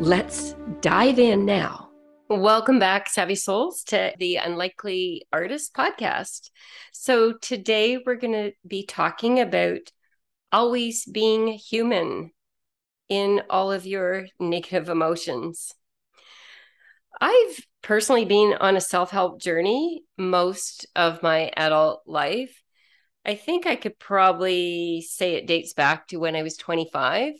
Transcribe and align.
Let's 0.00 0.54
dive 0.80 1.18
in 1.18 1.46
now. 1.46 1.88
Welcome 2.28 2.78
back, 2.78 3.08
Savvy 3.08 3.36
Souls, 3.36 3.84
to 3.84 4.12
the 4.18 4.36
Unlikely 4.36 5.26
Artist 5.32 5.72
podcast. 5.72 6.50
So, 6.92 7.32
today 7.32 7.98
we're 7.98 8.16
going 8.16 8.32
to 8.32 8.52
be 8.66 8.84
talking 8.84 9.40
about 9.40 9.92
always 10.50 11.04
being 11.06 11.46
human 11.46 12.32
in 13.08 13.42
all 13.48 13.70
of 13.72 13.86
your 13.86 14.26
negative 14.40 14.88
emotions. 14.88 15.72
I've 17.20 17.64
personally 17.80 18.24
been 18.24 18.54
on 18.60 18.76
a 18.76 18.80
self 18.80 19.10
help 19.10 19.40
journey 19.40 20.02
most 20.18 20.86
of 20.96 21.22
my 21.22 21.52
adult 21.56 22.02
life. 22.06 22.62
I 23.24 23.36
think 23.36 23.66
I 23.66 23.76
could 23.76 23.98
probably 23.98 25.02
say 25.02 25.34
it 25.34 25.46
dates 25.46 25.72
back 25.72 26.08
to 26.08 26.18
when 26.18 26.36
I 26.36 26.42
was 26.42 26.56
25 26.56 27.34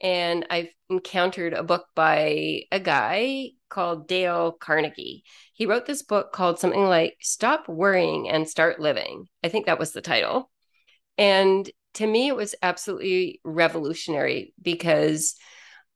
and 0.00 0.46
I've 0.50 0.68
encountered 0.90 1.52
a 1.52 1.62
book 1.62 1.86
by 1.94 2.62
a 2.70 2.80
guy 2.80 3.50
called 3.68 4.08
Dale 4.08 4.52
Carnegie. 4.52 5.24
He 5.52 5.66
wrote 5.66 5.86
this 5.86 6.02
book 6.02 6.32
called 6.32 6.58
something 6.58 6.84
like 6.84 7.16
Stop 7.20 7.68
Worrying 7.68 8.28
and 8.28 8.48
Start 8.48 8.80
Living. 8.80 9.26
I 9.42 9.48
think 9.48 9.66
that 9.66 9.78
was 9.78 9.92
the 9.92 10.00
title. 10.00 10.50
And 11.16 11.68
to 11.94 12.06
me, 12.06 12.28
it 12.28 12.36
was 12.36 12.54
absolutely 12.62 13.40
revolutionary 13.44 14.54
because 14.62 15.34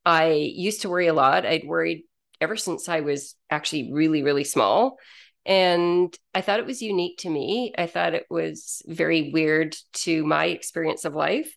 I 0.05 0.33
used 0.33 0.83
to 0.83 0.89
worry 0.89 1.06
a 1.06 1.14
lot. 1.14 1.47
I'd 1.47 1.64
worried 1.64 2.03
ever 2.41 2.56
since 2.56 2.89
I 2.89 3.00
was 3.00 3.37
actually 3.50 3.92
really, 3.92 4.22
really 4.22 4.44
small. 4.44 4.97
And 5.47 6.16
I 6.34 6.41
thought 6.41 6.61
it 6.61 6.66
was 6.66 6.83
unique 6.83 7.19
to 7.19 7.31
me. 7.31 7.72
I 7.77 7.87
thought 7.87 8.14
it 8.14 8.27
was 8.28 8.83
very 8.87 9.31
weird 9.33 9.77
to 9.94 10.25
my 10.25 10.47
experience 10.47 11.05
of 11.05 11.14
life. 11.14 11.53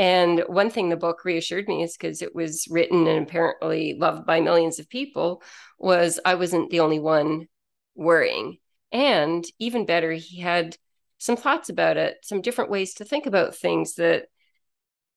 And 0.00 0.44
one 0.46 0.70
thing 0.70 0.88
the 0.88 0.96
book 0.96 1.26
reassured 1.26 1.68
me 1.68 1.82
is 1.82 1.94
because 1.94 2.22
it 2.22 2.34
was 2.34 2.66
written 2.70 3.06
and 3.06 3.28
apparently 3.28 3.92
loved 3.92 4.24
by 4.24 4.40
millions 4.40 4.78
of 4.78 4.88
people, 4.88 5.42
was 5.78 6.18
I 6.24 6.36
wasn't 6.36 6.70
the 6.70 6.80
only 6.80 6.98
one 6.98 7.48
worrying. 7.94 8.56
And 8.92 9.44
even 9.58 9.84
better, 9.84 10.10
he 10.12 10.40
had 10.40 10.78
some 11.18 11.36
thoughts 11.36 11.68
about 11.68 11.98
it, 11.98 12.16
some 12.22 12.40
different 12.40 12.70
ways 12.70 12.94
to 12.94 13.04
think 13.04 13.26
about 13.26 13.54
things 13.54 13.96
that 13.96 14.28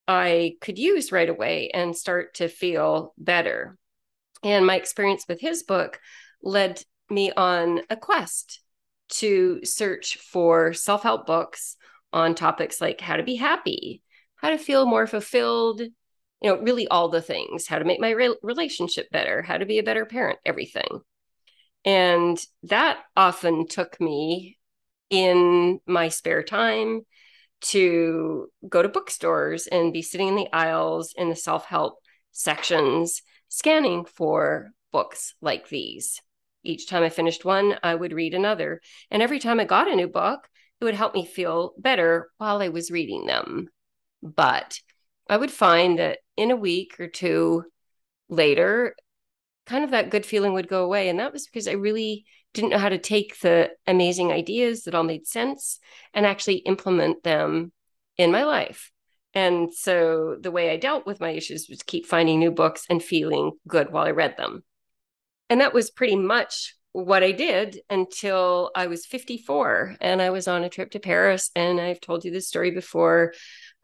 I 0.06 0.56
could 0.59 0.78
use 0.78 1.14
right 1.14 1.30
away 1.30 1.70
and 1.73 1.95
start 1.95 2.34
to 2.36 2.50
feel 2.50 3.14
better. 3.17 3.78
And 4.44 4.66
my 4.66 4.76
experience 4.76 5.23
with 5.30 5.39
his 5.39 5.64
book 5.64 6.02
led 6.42 6.84
me 7.09 7.31
on 7.31 7.84
a 7.89 7.95
quest 7.95 8.59
to 9.11 9.64
search 9.64 10.17
for 10.17 10.73
self 10.73 11.04
help 11.04 11.26
books 11.26 11.78
on 12.11 12.36
topics 12.36 12.81
like 12.81 13.00
how 13.00 13.16
to 13.16 13.23
be 13.23 13.36
happy, 13.36 14.02
how 14.44 14.49
to 14.49 14.58
feel 14.58 14.86
more 14.86 15.08
fulfilled, 15.08 15.80
you 15.80 15.89
know, 16.44 16.58
really 16.58 16.86
all 16.89 17.08
the 17.08 17.22
things, 17.22 17.66
how 17.66 17.80
to 17.80 17.86
make 17.86 18.02
my 18.02 18.09
re- 18.09 18.36
relationship 18.44 19.09
better, 19.09 19.41
how 19.41 19.58
to 19.58 19.66
be 19.66 19.80
a 19.80 19.83
better 19.83 20.05
parent, 20.05 20.38
everything. 20.45 20.99
And 21.86 22.38
that 22.64 22.99
often 23.16 23.67
took 23.67 23.99
me 24.02 24.58
in 25.09 25.80
my 25.88 26.09
spare 26.09 26.43
time 26.43 27.04
to 27.61 28.48
go 28.67 28.81
to 28.81 28.89
bookstores 28.89 29.67
and 29.67 29.93
be 29.93 30.02
sitting 30.02 30.27
in 30.27 30.36
the 30.36 30.52
aisles 30.52 31.14
in 31.17 31.30
the 31.30 31.36
self 31.36 31.65
help 31.65 31.99
sections, 32.33 33.21
scanning 33.48 34.04
for 34.04 34.71
books 34.92 35.36
like 35.39 35.70
these. 35.70 36.20
Each 36.65 36.87
time 36.87 37.04
I 37.04 37.10
finished 37.10 37.45
one, 37.45 37.77
I 37.81 37.95
would 37.95 38.11
read 38.11 38.33
another. 38.33 38.81
And 39.10 39.21
every 39.21 39.39
time 39.39 39.61
I 39.61 39.65
got 39.65 39.89
a 39.89 39.95
new 39.95 40.08
book, 40.08 40.49
it 40.81 40.83
would 40.83 40.95
help 40.95 41.14
me 41.14 41.25
feel 41.25 41.73
better 41.77 42.30
while 42.37 42.61
I 42.61 42.67
was 42.67 42.92
reading 42.92 43.25
them. 43.25 43.70
But 44.23 44.80
I 45.30 45.38
would 45.38 45.52
find 45.52 46.00
that 46.00 46.20
in 46.38 46.50
a 46.50 46.56
week 46.56 47.00
or 47.00 47.08
two 47.08 47.66
later, 48.30 48.95
kind 49.66 49.84
of 49.84 49.92
that 49.92 50.10
good 50.10 50.26
feeling 50.26 50.54
would 50.54 50.67
go 50.67 50.84
away. 50.84 51.10
And 51.10 51.20
that 51.20 51.34
was 51.34 51.45
because 51.45 51.67
I 51.67 51.73
really 51.73 52.26
didn't 52.54 52.70
know 52.70 52.78
how 52.78 52.89
to 52.89 52.98
take 52.98 53.39
the 53.39 53.72
amazing 53.86 54.32
ideas 54.32 54.84
that 54.84 54.95
all 54.95 55.04
made 55.04 55.28
sense 55.28 55.80
and 56.14 56.26
actually 56.26 56.58
implement 56.58 57.23
them 57.23 57.72
in 58.17 58.32
my 58.32 58.44
life. 58.44 58.92
And 59.34 59.73
so 59.73 60.38
the 60.40 60.52
way 60.52 60.70
I 60.70 60.78
dealt 60.78 61.05
with 61.05 61.20
my 61.20 61.32
issues 61.32 61.67
was 61.70 61.82
keep 61.82 62.05
finding 62.05 62.40
new 62.40 62.52
books 62.52 62.86
and 62.90 63.04
feeling 63.04 63.54
good 63.67 63.92
while 63.92 64.05
I 64.05 64.11
read 64.11 64.38
them. 64.38 64.64
And 65.50 65.61
that 65.61 65.73
was 65.73 65.90
pretty 65.90 66.16
much 66.16 66.76
what 66.92 67.23
I 67.23 67.32
did 67.32 67.80
until 67.90 68.70
I 68.76 68.86
was 68.86 69.08
54 69.08 69.98
and 70.00 70.22
I 70.22 70.30
was 70.30 70.48
on 70.48 70.64
a 70.64 70.70
trip 70.70 70.92
to 70.92 71.00
Paris. 71.00 71.50
And 71.55 71.82
I've 71.82 72.00
told 72.00 72.23
you 72.23 72.32
this 72.32 72.48
story 72.48 72.70
before 72.70 73.34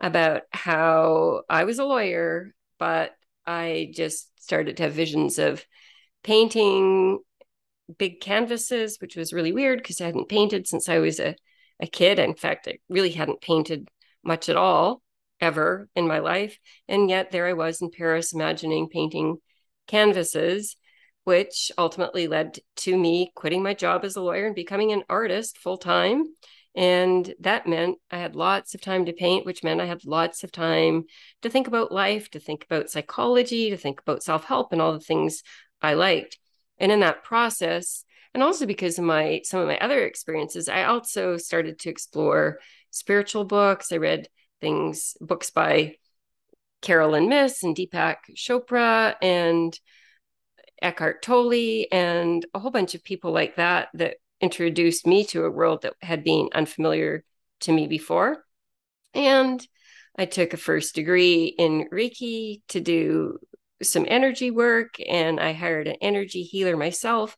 about 0.02 0.44
how 0.52 1.44
I 1.50 1.64
was 1.66 1.80
a 1.80 1.86
lawyer, 1.86 2.54
but 2.78 3.12
I 3.46 3.92
just 3.94 4.30
started 4.42 4.78
to 4.78 4.84
have 4.84 4.94
visions 4.94 5.40
of 5.40 5.66
painting 6.24 7.20
big 7.98 8.22
canvases, 8.22 8.98
which 9.00 9.16
was 9.16 9.34
really 9.34 9.52
weird 9.52 9.80
because 9.80 10.00
I 10.02 10.06
hadn't 10.06 10.30
painted 10.30 10.68
since 10.68 10.88
I 10.88 11.00
was 11.00 11.20
a, 11.20 11.36
a 11.80 11.88
kid. 11.88 12.20
In 12.20 12.36
fact, 12.36 12.68
I 12.68 12.78
really 12.88 13.12
hadn't 13.12 13.42
painted 13.42 13.90
much 14.24 14.50
at 14.50 14.58
all 14.58 15.02
ever 15.42 15.90
in 15.96 16.08
my 16.08 16.20
life. 16.20 16.58
And 16.88 17.10
yet 17.10 17.32
there 17.32 17.48
I 17.48 17.54
was 17.54 17.82
in 17.82 17.90
Paris 17.92 18.34
imagining 18.34 18.90
painting 18.90 19.38
canvases, 19.88 20.76
which 21.24 21.72
ultimately 21.78 22.28
led 22.28 22.60
to 22.78 22.98
me 22.98 23.32
quitting 23.36 23.64
my 23.64 23.74
job 23.74 24.06
as 24.06 24.16
a 24.16 24.22
lawyer 24.22 24.46
and 24.46 24.56
becoming 24.56 24.92
an 24.92 25.04
artist 25.10 25.58
full 25.58 25.78
time 25.78 26.26
and 26.76 27.34
that 27.40 27.68
meant 27.68 27.98
I 28.12 28.18
had 28.18 28.36
lots 28.36 28.76
of 28.76 28.82
time 28.82 29.06
to 29.06 29.14
paint, 29.14 29.46
which 29.46 29.64
meant 29.64 29.82
I 29.82 29.86
had 29.86 30.06
lots 30.06 30.44
of 30.44 30.52
time 30.52 31.06
to 31.42 31.50
think 31.50 31.68
about 31.68 31.92
life, 31.92 32.30
to 32.32 32.40
think 32.40 32.66
about 32.66 32.90
psychology, 32.90 33.70
to 33.70 33.78
think 33.78 34.02
about 34.02 34.24
self 34.24 34.46
help 34.46 34.72
and 34.72 34.82
all 34.82 34.94
the 34.94 35.00
things 35.00 35.44
I 35.82 35.96
liked. 35.96 36.38
And 36.78 36.92
in 36.92 37.00
that 37.02 37.24
process, 37.24 38.06
and 38.34 38.44
also 38.44 38.66
because 38.66 39.00
of 39.00 39.06
my 39.06 39.42
some 39.44 39.62
of 39.62 39.68
my 39.68 39.78
other 39.80 40.06
experiences, 40.06 40.70
I 40.70 40.84
also 40.84 41.38
started 41.38 41.80
to 41.80 41.90
explore 41.90 42.60
spiritual 42.92 43.46
books. 43.46 43.92
I 43.92 43.98
read 43.98 44.30
things, 44.62 45.18
books 45.20 45.50
by 45.50 45.96
Caroline 46.82 47.30
Myss 47.30 47.64
and 47.64 47.76
Deepak 47.76 48.18
Chopra 48.36 49.16
and 49.22 49.78
Eckhart 50.82 51.22
Tolle 51.22 51.86
and 51.92 52.46
a 52.54 52.60
whole 52.60 52.72
bunch 52.72 52.96
of 52.96 53.04
people 53.04 53.32
like 53.32 53.58
that 53.58 53.90
that 53.96 54.18
introduced 54.42 55.06
me 55.06 55.24
to 55.26 55.46
a 55.46 55.52
world 55.52 55.82
that 55.84 55.94
had 56.02 56.24
been 56.24 56.50
unfamiliar 56.54 57.24
to 57.62 57.72
me 57.72 57.88
before. 57.88 58.46
And 59.14 59.66
I 60.18 60.26
took 60.26 60.54
a 60.54 60.58
first 60.58 60.96
degree 60.96 61.46
in 61.46 61.88
Reiki 61.92 62.62
to 62.70 62.80
do 62.80 63.40
some 63.82 64.06
energy 64.08 64.52
work, 64.52 64.96
and 65.08 65.40
I 65.40 65.54
hired 65.54 65.88
an 65.88 65.96
energy 66.02 66.44
healer 66.44 66.76
myself 66.76 67.38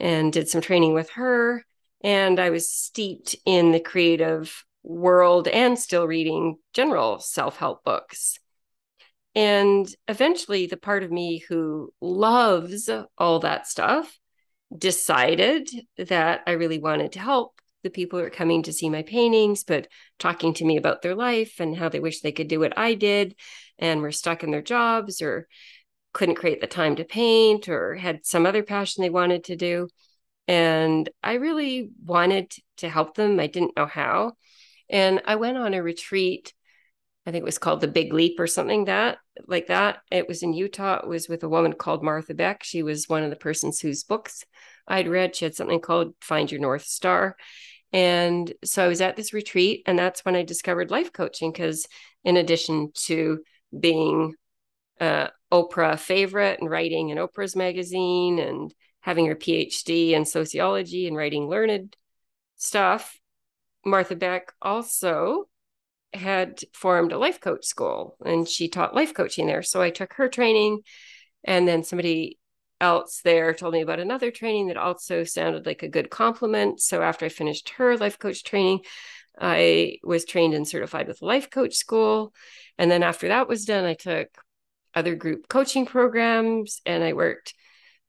and 0.00 0.32
did 0.32 0.48
some 0.48 0.60
training 0.60 0.94
with 0.94 1.10
her. 1.10 1.64
And 2.02 2.40
I 2.40 2.50
was 2.50 2.70
steeped 2.70 3.36
in 3.44 3.72
the 3.72 3.80
creative 3.80 4.64
world 4.82 5.48
and 5.48 5.78
still 5.78 6.06
reading 6.06 6.56
general 6.72 7.18
self 7.18 7.56
help 7.56 7.84
books. 7.84 8.38
And 9.34 9.92
eventually, 10.06 10.66
the 10.66 10.76
part 10.76 11.02
of 11.02 11.10
me 11.10 11.38
who 11.48 11.92
loves 12.00 12.88
all 13.18 13.40
that 13.40 13.66
stuff 13.66 14.18
decided 14.76 15.70
that 15.96 16.42
I 16.46 16.52
really 16.52 16.78
wanted 16.78 17.12
to 17.12 17.20
help 17.20 17.60
the 17.82 17.90
people 17.90 18.18
who 18.18 18.24
are 18.24 18.30
coming 18.30 18.62
to 18.64 18.72
see 18.72 18.88
my 18.88 19.02
paintings, 19.02 19.62
but 19.62 19.88
talking 20.18 20.54
to 20.54 20.64
me 20.64 20.76
about 20.76 21.02
their 21.02 21.14
life 21.14 21.60
and 21.60 21.76
how 21.76 21.88
they 21.88 22.00
wish 22.00 22.20
they 22.20 22.32
could 22.32 22.48
do 22.48 22.60
what 22.60 22.76
I 22.78 22.94
did 22.94 23.36
and 23.78 24.00
were 24.00 24.12
stuck 24.12 24.42
in 24.42 24.50
their 24.50 24.62
jobs 24.62 25.20
or 25.22 25.46
couldn't 26.12 26.36
create 26.36 26.60
the 26.60 26.66
time 26.66 26.96
to 26.96 27.04
paint 27.04 27.68
or 27.68 27.94
had 27.94 28.24
some 28.24 28.46
other 28.46 28.62
passion 28.62 29.02
they 29.02 29.10
wanted 29.10 29.44
to 29.44 29.56
do. 29.56 29.88
And 30.48 31.08
I 31.22 31.34
really 31.34 31.90
wanted 32.04 32.52
to 32.78 32.88
help 32.88 33.14
them. 33.14 33.38
I 33.38 33.46
didn't 33.46 33.76
know 33.76 33.86
how. 33.86 34.32
And 34.88 35.22
I 35.26 35.36
went 35.36 35.58
on 35.58 35.74
a 35.74 35.82
retreat. 35.82 36.54
I 37.26 37.30
think 37.30 37.42
it 37.42 37.46
was 37.46 37.58
called 37.58 37.80
the 37.80 37.88
Big 37.88 38.12
Leap 38.12 38.38
or 38.38 38.46
something 38.46 38.84
that 38.84 39.18
like 39.46 39.68
that. 39.68 39.98
It 40.10 40.28
was 40.28 40.42
in 40.42 40.52
Utah. 40.52 41.00
It 41.02 41.08
was 41.08 41.28
with 41.28 41.42
a 41.42 41.48
woman 41.48 41.72
called 41.72 42.02
Martha 42.02 42.34
Beck. 42.34 42.62
She 42.62 42.82
was 42.82 43.08
one 43.08 43.22
of 43.22 43.30
the 43.30 43.36
persons 43.36 43.80
whose 43.80 44.04
books 44.04 44.44
I'd 44.86 45.08
read. 45.08 45.34
She 45.34 45.44
had 45.44 45.54
something 45.54 45.80
called 45.80 46.14
Find 46.20 46.50
Your 46.50 46.60
North 46.60 46.84
Star. 46.84 47.36
And 47.92 48.52
so 48.64 48.84
I 48.84 48.88
was 48.88 49.00
at 49.00 49.16
this 49.16 49.32
retreat, 49.32 49.84
and 49.86 49.98
that's 49.98 50.24
when 50.24 50.36
I 50.36 50.42
discovered 50.42 50.90
life 50.90 51.12
coaching. 51.12 51.52
Because 51.52 51.86
in 52.24 52.36
addition 52.36 52.90
to 53.06 53.40
being 53.78 54.34
uh, 55.00 55.28
Oprah 55.52 55.98
favorite 55.98 56.60
and 56.60 56.70
writing 56.70 57.10
in 57.10 57.18
Oprah's 57.18 57.56
magazine 57.56 58.38
and 58.38 58.74
having 59.00 59.26
her 59.26 59.36
PhD 59.36 60.10
in 60.10 60.24
sociology 60.24 61.06
and 61.06 61.16
writing 61.16 61.48
learned 61.48 61.96
stuff. 62.56 63.18
Martha 63.84 64.16
Beck 64.16 64.52
also 64.62 65.44
had 66.14 66.60
formed 66.72 67.12
a 67.12 67.18
life 67.18 67.40
coach 67.40 67.64
school 67.64 68.16
and 68.24 68.48
she 68.48 68.68
taught 68.68 68.94
life 68.94 69.14
coaching 69.14 69.46
there. 69.46 69.62
So 69.62 69.82
I 69.82 69.90
took 69.90 70.14
her 70.14 70.28
training 70.28 70.80
and 71.44 71.66
then 71.66 71.84
somebody 71.84 72.38
else 72.80 73.20
there 73.24 73.54
told 73.54 73.72
me 73.72 73.80
about 73.80 74.00
another 74.00 74.30
training 74.30 74.68
that 74.68 74.76
also 74.76 75.24
sounded 75.24 75.66
like 75.66 75.82
a 75.82 75.88
good 75.88 76.10
complement. 76.10 76.80
So 76.80 77.02
after 77.02 77.26
I 77.26 77.30
finished 77.30 77.70
her 77.70 77.96
life 77.96 78.18
coach 78.18 78.44
training, 78.44 78.80
I 79.40 79.98
was 80.02 80.24
trained 80.24 80.54
and 80.54 80.66
certified 80.66 81.08
with 81.08 81.22
life 81.22 81.50
coach 81.50 81.74
school. 81.74 82.32
And 82.78 82.90
then 82.90 83.02
after 83.02 83.28
that 83.28 83.48
was 83.48 83.64
done, 83.64 83.84
I 83.84 83.94
took 83.94 84.28
other 84.94 85.14
group 85.14 85.48
coaching 85.48 85.86
programs 85.86 86.80
and 86.86 87.02
I 87.02 87.14
worked 87.14 87.54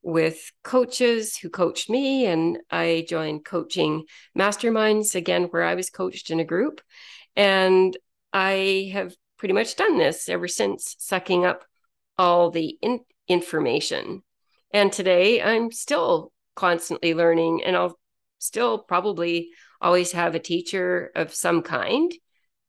with 0.02 0.52
coaches 0.64 1.36
who 1.36 1.50
coached 1.50 1.90
me 1.90 2.28
and 2.28 2.60
I 2.70 3.06
joined 3.10 3.44
coaching 3.44 4.04
masterminds 4.38 5.16
again 5.16 5.46
where 5.46 5.64
I 5.64 5.74
was 5.74 5.90
coached 5.90 6.30
in 6.30 6.40
a 6.40 6.46
group 6.46 6.80
and 7.36 7.96
I 8.34 8.92
have 8.94 9.16
pretty 9.38 9.54
much 9.54 9.76
done 9.76 9.98
this 9.98 10.30
ever 10.30 10.48
since 10.48 10.96
sucking 11.00 11.46
up 11.46 11.66
all 12.18 12.52
the 12.52 12.78
in- 12.82 13.06
information 13.28 14.24
and 14.72 14.92
today 14.92 15.42
I'm 15.42 15.72
still 15.72 16.32
constantly 16.56 17.14
learning 17.14 17.64
and 17.64 17.76
I'll 17.76 17.98
still 18.40 18.78
probably 18.78 19.50
always 19.82 20.12
have 20.14 20.36
a 20.36 20.40
teacher 20.40 21.12
of 21.16 21.34
some 21.34 21.62
kind 21.62 22.12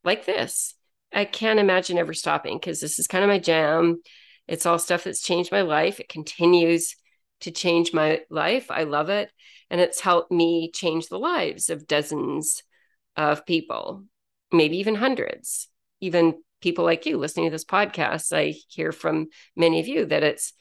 like 0.04 0.24
this. 0.24 0.74
I 1.12 1.24
can't 1.24 1.58
imagine 1.58 1.98
ever 1.98 2.14
stopping 2.14 2.58
because 2.58 2.80
this 2.80 2.98
is 2.98 3.06
kind 3.06 3.24
of 3.24 3.28
my 3.28 3.38
jam. 3.38 4.00
It's 4.46 4.66
all 4.66 4.78
stuff 4.78 5.04
that's 5.04 5.22
changed 5.22 5.50
my 5.50 5.62
life. 5.62 5.98
It 5.98 6.08
continues 6.08 6.94
to 7.40 7.50
change 7.50 7.92
my 7.92 8.20
life. 8.30 8.70
I 8.70 8.84
love 8.84 9.08
it. 9.08 9.30
And 9.70 9.80
it's 9.80 10.00
helped 10.00 10.30
me 10.30 10.70
change 10.72 11.08
the 11.08 11.18
lives 11.18 11.70
of 11.70 11.86
dozens 11.86 12.62
of 13.16 13.46
people, 13.46 14.04
maybe 14.52 14.78
even 14.78 14.94
hundreds, 14.94 15.68
even 16.00 16.42
people 16.60 16.84
like 16.84 17.06
you 17.06 17.18
listening 17.18 17.46
to 17.46 17.50
this 17.50 17.64
podcast. 17.64 18.36
I 18.36 18.54
hear 18.68 18.92
from 18.92 19.28
many 19.56 19.80
of 19.80 19.88
you 19.88 20.06
that 20.06 20.22
it's 20.22 20.52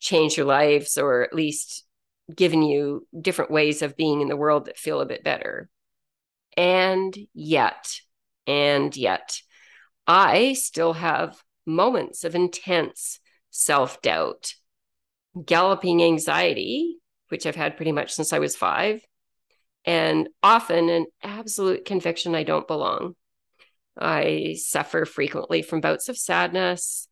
changed 0.00 0.36
your 0.36 0.46
lives 0.46 0.98
or 0.98 1.22
at 1.22 1.34
least 1.34 1.84
given 2.34 2.62
you 2.62 3.06
different 3.20 3.50
ways 3.50 3.82
of 3.82 3.96
being 3.96 4.20
in 4.20 4.28
the 4.28 4.36
world 4.36 4.66
that 4.66 4.78
feel 4.78 5.00
a 5.00 5.06
bit 5.06 5.24
better. 5.24 5.68
And 6.56 7.16
yet, 7.34 8.00
and 8.46 8.96
yet, 8.96 9.40
I 10.06 10.54
still 10.54 10.92
have 10.94 11.42
moments 11.66 12.24
of 12.24 12.34
intense 12.34 13.20
self 13.50 14.02
doubt, 14.02 14.54
galloping 15.44 16.02
anxiety, 16.02 16.98
which 17.28 17.46
I've 17.46 17.56
had 17.56 17.76
pretty 17.76 17.92
much 17.92 18.12
since 18.12 18.32
I 18.32 18.38
was 18.38 18.56
five, 18.56 19.00
and 19.84 20.28
often 20.42 20.88
an 20.88 21.06
absolute 21.22 21.84
conviction 21.84 22.34
I 22.34 22.44
don't 22.44 22.68
belong. 22.68 23.14
I 23.98 24.56
suffer 24.58 25.04
frequently 25.04 25.62
from 25.62 25.80
bouts 25.80 26.08
of 26.08 26.16
sadness, 26.16 27.08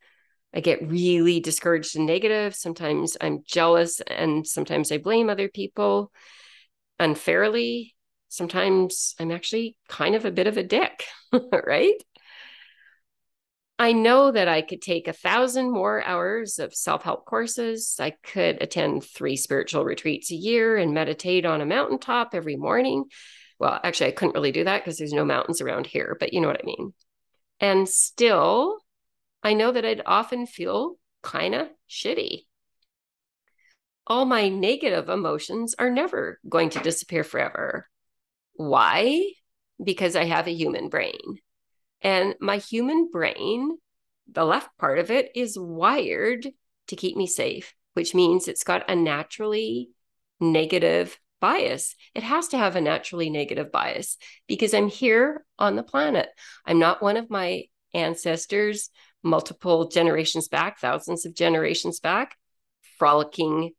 I 0.52 0.60
get 0.60 0.88
really 0.88 1.40
discouraged 1.40 1.96
and 1.96 2.06
negative. 2.06 2.54
Sometimes 2.54 3.16
I'm 3.20 3.42
jealous 3.46 4.00
and 4.00 4.46
sometimes 4.46 4.90
I 4.90 4.98
blame 4.98 5.30
other 5.30 5.48
people 5.48 6.10
unfairly. 6.98 7.94
Sometimes 8.28 9.14
I'm 9.18 9.30
actually 9.30 9.76
kind 9.88 10.14
of 10.14 10.24
a 10.24 10.30
bit 10.30 10.46
of 10.46 10.56
a 10.56 10.62
dick, 10.62 11.04
right? 11.66 11.94
I 13.80 13.92
know 13.92 14.30
that 14.30 14.46
I 14.46 14.60
could 14.60 14.82
take 14.82 15.08
a 15.08 15.12
thousand 15.14 15.72
more 15.72 16.04
hours 16.04 16.58
of 16.58 16.74
self 16.74 17.02
help 17.02 17.24
courses. 17.24 17.96
I 17.98 18.10
could 18.10 18.60
attend 18.60 19.04
three 19.04 19.36
spiritual 19.36 19.86
retreats 19.86 20.30
a 20.30 20.34
year 20.34 20.76
and 20.76 20.92
meditate 20.92 21.46
on 21.46 21.62
a 21.62 21.66
mountaintop 21.66 22.34
every 22.34 22.56
morning. 22.56 23.06
Well, 23.58 23.80
actually, 23.82 24.08
I 24.08 24.12
couldn't 24.12 24.34
really 24.34 24.52
do 24.52 24.64
that 24.64 24.84
because 24.84 24.98
there's 24.98 25.14
no 25.14 25.24
mountains 25.24 25.62
around 25.62 25.86
here, 25.86 26.14
but 26.20 26.34
you 26.34 26.42
know 26.42 26.48
what 26.48 26.60
I 26.62 26.66
mean. 26.66 26.92
And 27.58 27.88
still, 27.88 28.80
I 29.42 29.54
know 29.54 29.72
that 29.72 29.86
I'd 29.86 30.02
often 30.04 30.46
feel 30.46 30.96
kind 31.22 31.54
of 31.54 31.70
shitty. 31.88 32.44
All 34.06 34.26
my 34.26 34.50
negative 34.50 35.08
emotions 35.08 35.74
are 35.78 35.90
never 35.90 36.38
going 36.46 36.68
to 36.70 36.80
disappear 36.80 37.24
forever. 37.24 37.88
Why? 38.52 39.32
Because 39.82 40.16
I 40.16 40.24
have 40.24 40.48
a 40.48 40.52
human 40.52 40.90
brain. 40.90 41.38
And 42.02 42.34
my 42.40 42.58
human 42.58 43.10
brain, 43.10 43.76
the 44.30 44.44
left 44.44 44.76
part 44.78 44.98
of 44.98 45.10
it, 45.10 45.30
is 45.34 45.58
wired 45.58 46.46
to 46.88 46.96
keep 46.96 47.16
me 47.16 47.26
safe, 47.26 47.74
which 47.94 48.14
means 48.14 48.48
it's 48.48 48.64
got 48.64 48.90
a 48.90 48.96
naturally 48.96 49.90
negative 50.40 51.18
bias. 51.40 51.94
It 52.14 52.22
has 52.22 52.48
to 52.48 52.58
have 52.58 52.76
a 52.76 52.80
naturally 52.80 53.30
negative 53.30 53.72
bias 53.72 54.16
because 54.46 54.74
I'm 54.74 54.88
here 54.88 55.44
on 55.58 55.76
the 55.76 55.82
planet. 55.82 56.28
I'm 56.66 56.78
not 56.78 57.02
one 57.02 57.16
of 57.16 57.30
my 57.30 57.64
ancestors 57.92 58.90
multiple 59.22 59.88
generations 59.88 60.48
back, 60.48 60.78
thousands 60.78 61.26
of 61.26 61.34
generations 61.34 62.00
back, 62.00 62.36
frolicking. 62.98 63.72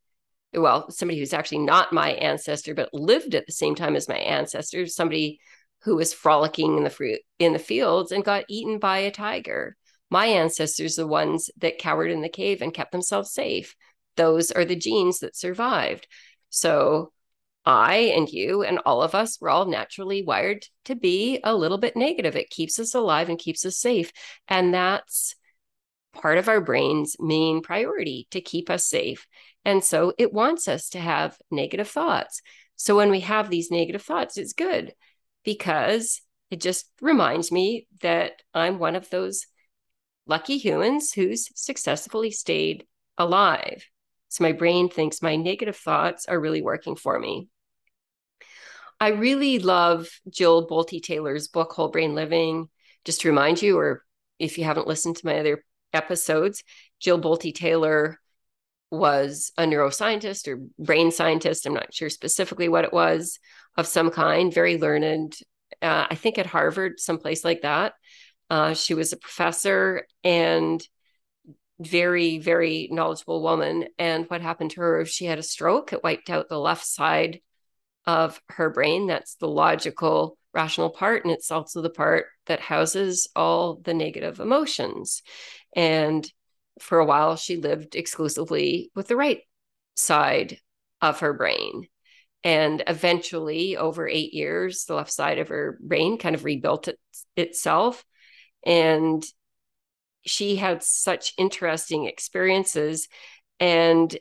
Well, 0.53 0.91
somebody 0.91 1.19
who's 1.19 1.33
actually 1.33 1.59
not 1.59 1.93
my 1.93 2.11
ancestor, 2.11 2.75
but 2.75 2.93
lived 2.93 3.35
at 3.35 3.45
the 3.45 3.51
same 3.51 3.75
time 3.75 3.95
as 3.95 4.09
my 4.09 4.17
ancestors, 4.17 4.95
somebody 4.95 5.39
who 5.83 5.95
was 5.95 6.13
frolicking 6.13 6.77
in 6.77 6.83
the 6.83 6.89
fruit 6.89 7.19
in 7.39 7.53
the 7.53 7.59
fields 7.59 8.11
and 8.11 8.23
got 8.23 8.45
eaten 8.47 8.79
by 8.79 8.99
a 8.99 9.11
tiger. 9.11 9.75
My 10.09 10.27
ancestors, 10.27 10.95
the 10.95 11.07
ones 11.07 11.49
that 11.57 11.79
cowered 11.79 12.11
in 12.11 12.21
the 12.21 12.29
cave 12.29 12.61
and 12.61 12.73
kept 12.73 12.91
themselves 12.91 13.31
safe. 13.31 13.75
Those 14.17 14.51
are 14.51 14.65
the 14.65 14.75
genes 14.75 15.19
that 15.19 15.35
survived. 15.35 16.07
So 16.49 17.13
I 17.65 18.13
and 18.15 18.29
you 18.29 18.63
and 18.63 18.79
all 18.79 19.01
of 19.01 19.15
us, 19.15 19.39
we're 19.39 19.49
all 19.49 19.65
naturally 19.65 20.23
wired 20.23 20.65
to 20.85 20.95
be 20.95 21.39
a 21.43 21.55
little 21.55 21.77
bit 21.77 21.95
negative. 21.95 22.35
It 22.35 22.49
keeps 22.49 22.77
us 22.77 22.93
alive 22.93 23.29
and 23.29 23.39
keeps 23.39 23.65
us 23.65 23.77
safe. 23.77 24.11
And 24.47 24.73
that's 24.73 25.35
part 26.13 26.37
of 26.37 26.49
our 26.49 26.61
brain's 26.61 27.15
main 27.19 27.61
priority 27.61 28.27
to 28.31 28.41
keep 28.41 28.69
us 28.69 28.85
safe. 28.85 29.25
And 29.63 29.83
so 29.83 30.13
it 30.17 30.33
wants 30.33 30.67
us 30.67 30.89
to 30.89 30.99
have 30.99 31.37
negative 31.49 31.87
thoughts. 31.87 32.41
So 32.75 32.95
when 32.97 33.11
we 33.11 33.21
have 33.21 33.49
these 33.49 33.71
negative 33.71 34.01
thoughts, 34.01 34.37
it's 34.37 34.53
good 34.53 34.93
because 35.43 36.21
it 36.49 36.61
just 36.61 36.85
reminds 37.01 37.51
me 37.51 37.87
that 38.01 38.41
I'm 38.53 38.79
one 38.79 38.95
of 38.95 39.09
those 39.09 39.45
lucky 40.27 40.57
humans 40.57 41.11
who's 41.11 41.49
successfully 41.55 42.31
stayed 42.31 42.85
alive. 43.17 43.85
So 44.29 44.43
my 44.43 44.51
brain 44.51 44.89
thinks 44.89 45.21
my 45.21 45.35
negative 45.35 45.75
thoughts 45.75 46.25
are 46.27 46.39
really 46.39 46.61
working 46.61 46.95
for 46.95 47.19
me. 47.19 47.49
I 48.99 49.09
really 49.09 49.59
love 49.59 50.07
Jill 50.29 50.67
Bolte 50.67 51.01
Taylor's 51.01 51.47
book, 51.47 51.73
Whole 51.73 51.89
Brain 51.89 52.13
Living. 52.13 52.69
Just 53.03 53.21
to 53.21 53.29
remind 53.29 53.61
you, 53.61 53.77
or 53.79 54.03
if 54.37 54.57
you 54.57 54.63
haven't 54.63 54.87
listened 54.87 55.17
to 55.17 55.25
my 55.25 55.39
other 55.39 55.65
episodes, 55.91 56.63
Jill 56.99 57.19
Bolte 57.19 57.53
Taylor 57.53 58.20
was 58.91 59.51
a 59.57 59.63
neuroscientist 59.63 60.47
or 60.47 60.59
brain 60.77 61.11
scientist. 61.11 61.65
I'm 61.65 61.73
not 61.73 61.93
sure 61.93 62.09
specifically 62.09 62.67
what 62.67 62.83
it 62.83 62.93
was 62.93 63.39
of 63.77 63.87
some 63.87 64.11
kind, 64.11 64.53
very 64.53 64.77
learned. 64.77 65.35
Uh, 65.81 66.07
I 66.09 66.15
think 66.15 66.37
at 66.37 66.45
Harvard, 66.45 66.99
someplace 66.99 67.43
like 67.45 67.61
that. 67.61 67.93
Uh, 68.49 68.73
she 68.73 68.93
was 68.93 69.13
a 69.13 69.17
professor 69.17 70.05
and 70.25 70.85
very, 71.79 72.37
very 72.37 72.89
knowledgeable 72.91 73.41
woman. 73.41 73.85
And 73.97 74.25
what 74.27 74.41
happened 74.41 74.71
to 74.71 74.81
her? 74.81 75.05
She 75.05 75.25
had 75.25 75.39
a 75.39 75.43
stroke. 75.43 75.93
It 75.93 76.03
wiped 76.03 76.29
out 76.29 76.49
the 76.49 76.59
left 76.59 76.85
side 76.85 77.39
of 78.05 78.41
her 78.49 78.69
brain. 78.69 79.07
That's 79.07 79.35
the 79.35 79.47
logical, 79.47 80.37
rational 80.53 80.89
part. 80.89 81.23
And 81.23 81.33
it's 81.33 81.49
also 81.49 81.81
the 81.81 81.89
part 81.89 82.25
that 82.47 82.59
houses 82.59 83.29
all 83.35 83.75
the 83.75 83.93
negative 83.93 84.41
emotions. 84.41 85.23
And 85.75 86.29
for 86.79 86.99
a 86.99 87.05
while, 87.05 87.35
she 87.35 87.57
lived 87.57 87.95
exclusively 87.95 88.91
with 88.95 89.07
the 89.07 89.15
right 89.15 89.41
side 89.95 90.59
of 91.01 91.19
her 91.19 91.33
brain. 91.33 91.87
And 92.43 92.83
eventually, 92.87 93.77
over 93.77 94.07
eight 94.07 94.33
years, 94.33 94.85
the 94.85 94.95
left 94.95 95.11
side 95.11 95.37
of 95.37 95.49
her 95.49 95.77
brain 95.81 96.17
kind 96.17 96.33
of 96.35 96.43
rebuilt 96.43 96.87
it, 96.87 96.99
itself. 97.35 98.03
And 98.65 99.23
she 100.25 100.55
had 100.55 100.83
such 100.83 101.33
interesting 101.37 102.05
experiences 102.05 103.07
and 103.59 104.15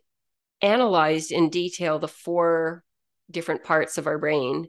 analyzed 0.60 1.32
in 1.32 1.48
detail 1.48 1.98
the 1.98 2.08
four 2.08 2.84
different 3.30 3.64
parts 3.64 3.96
of 3.96 4.06
our 4.06 4.18
brain. 4.18 4.68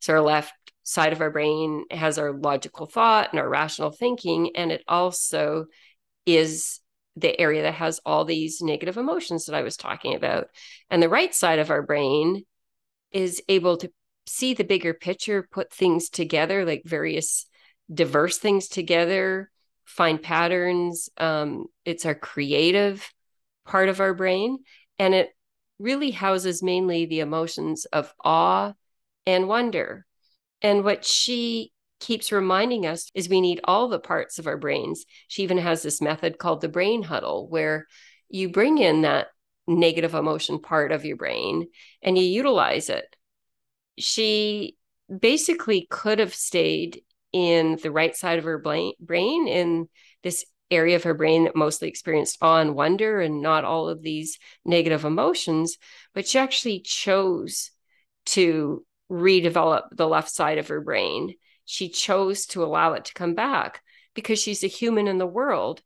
So, 0.00 0.14
our 0.14 0.20
left 0.20 0.52
side 0.84 1.12
of 1.12 1.20
our 1.20 1.30
brain 1.30 1.84
has 1.90 2.18
our 2.18 2.32
logical 2.32 2.86
thought 2.86 3.30
and 3.32 3.40
our 3.40 3.48
rational 3.48 3.90
thinking, 3.90 4.52
and 4.56 4.70
it 4.70 4.84
also 4.86 5.66
is 6.26 6.80
the 7.16 7.38
area 7.38 7.62
that 7.62 7.74
has 7.74 8.00
all 8.06 8.24
these 8.24 8.62
negative 8.62 8.96
emotions 8.96 9.46
that 9.46 9.54
I 9.54 9.62
was 9.62 9.76
talking 9.76 10.14
about. 10.14 10.48
And 10.90 11.02
the 11.02 11.08
right 11.08 11.34
side 11.34 11.58
of 11.58 11.70
our 11.70 11.82
brain 11.82 12.44
is 13.10 13.42
able 13.48 13.76
to 13.78 13.92
see 14.26 14.54
the 14.54 14.64
bigger 14.64 14.94
picture, 14.94 15.46
put 15.50 15.72
things 15.72 16.08
together, 16.08 16.64
like 16.64 16.82
various 16.84 17.46
diverse 17.92 18.38
things 18.38 18.68
together 18.68 19.50
find 19.84 20.22
patterns. 20.22 21.10
Um, 21.16 21.66
it's 21.84 22.06
our 22.06 22.14
creative 22.14 23.08
part 23.64 23.88
of 23.88 24.00
our 24.00 24.14
brain. 24.14 24.58
And 24.98 25.14
it 25.14 25.30
really 25.78 26.10
houses 26.10 26.62
mainly 26.62 27.06
the 27.06 27.20
emotions 27.20 27.84
of 27.86 28.12
awe 28.24 28.72
and 29.26 29.48
wonder. 29.48 30.06
And 30.60 30.84
what 30.84 31.04
she 31.04 31.71
keeps 32.02 32.32
reminding 32.32 32.84
us 32.84 33.10
is 33.14 33.28
we 33.28 33.40
need 33.40 33.60
all 33.62 33.88
the 33.88 34.00
parts 34.00 34.38
of 34.40 34.48
our 34.48 34.58
brains. 34.58 35.04
She 35.28 35.44
even 35.44 35.58
has 35.58 35.82
this 35.82 36.02
method 36.02 36.36
called 36.36 36.60
the 36.60 36.68
brain 36.68 37.02
huddle, 37.04 37.48
where 37.48 37.86
you 38.28 38.48
bring 38.48 38.78
in 38.78 39.02
that 39.02 39.28
negative 39.68 40.12
emotion 40.12 40.58
part 40.58 40.90
of 40.90 41.04
your 41.04 41.16
brain 41.16 41.68
and 42.02 42.18
you 42.18 42.24
utilize 42.24 42.90
it. 42.90 43.04
She 43.98 44.76
basically 45.20 45.86
could 45.88 46.18
have 46.18 46.34
stayed 46.34 47.02
in 47.32 47.78
the 47.82 47.92
right 47.92 48.16
side 48.16 48.38
of 48.38 48.44
her 48.44 48.58
brain 48.58 49.48
in 49.48 49.88
this 50.24 50.44
area 50.72 50.96
of 50.96 51.04
her 51.04 51.14
brain 51.14 51.44
that 51.44 51.54
mostly 51.54 51.86
experienced 51.88 52.38
awe 52.42 52.60
and 52.60 52.74
wonder 52.74 53.20
and 53.20 53.42
not 53.42 53.64
all 53.64 53.88
of 53.88 54.02
these 54.02 54.38
negative 54.64 55.04
emotions, 55.04 55.76
but 56.14 56.26
she 56.26 56.38
actually 56.38 56.80
chose 56.80 57.70
to 58.26 58.84
redevelop 59.10 59.82
the 59.92 60.08
left 60.08 60.30
side 60.30 60.58
of 60.58 60.68
her 60.68 60.80
brain. 60.80 61.34
She 61.64 61.88
chose 61.88 62.46
to 62.46 62.64
allow 62.64 62.92
it 62.94 63.06
to 63.06 63.14
come 63.14 63.34
back 63.34 63.82
because 64.14 64.40
she's 64.40 64.64
a 64.64 64.68
human 64.68 65.08
in 65.08 65.18
the 65.18 65.26
world 65.26 65.82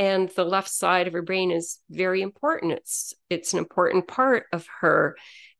and 0.00 0.30
the 0.30 0.44
left 0.44 0.70
side 0.70 1.06
of 1.06 1.12
her 1.12 1.22
brain 1.22 1.50
is 1.50 1.78
very 1.90 2.22
important. 2.22 2.72
It's 2.72 3.12
it's 3.28 3.52
an 3.52 3.58
important 3.58 4.08
part 4.08 4.46
of 4.50 4.66
her 4.80 5.16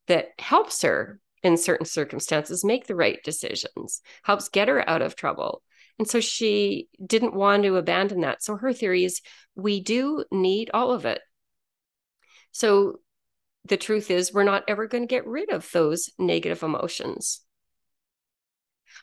that 0.06 0.28
helps 0.38 0.80
her 0.82 1.20
in 1.42 1.56
certain 1.56 1.86
circumstances 1.86 2.64
make 2.64 2.86
the 2.86 2.94
right 2.94 3.22
decisions, 3.22 4.00
helps 4.22 4.48
get 4.48 4.68
her 4.68 4.88
out 4.88 5.02
of 5.02 5.14
trouble. 5.14 5.62
And 5.98 6.08
so 6.08 6.20
she 6.20 6.88
didn't 7.04 7.34
want 7.34 7.64
to 7.64 7.76
abandon 7.76 8.22
that. 8.22 8.42
So 8.42 8.56
her 8.56 8.72
theory 8.72 9.04
is 9.04 9.20
we 9.54 9.82
do 9.82 10.24
need 10.30 10.70
all 10.72 10.92
of 10.92 11.04
it. 11.04 11.20
So 12.52 13.00
the 13.66 13.76
truth 13.76 14.10
is, 14.10 14.32
we're 14.32 14.42
not 14.42 14.64
ever 14.68 14.86
going 14.86 15.02
to 15.02 15.14
get 15.14 15.26
rid 15.26 15.50
of 15.50 15.70
those 15.70 16.08
negative 16.18 16.62
emotions. 16.62 17.42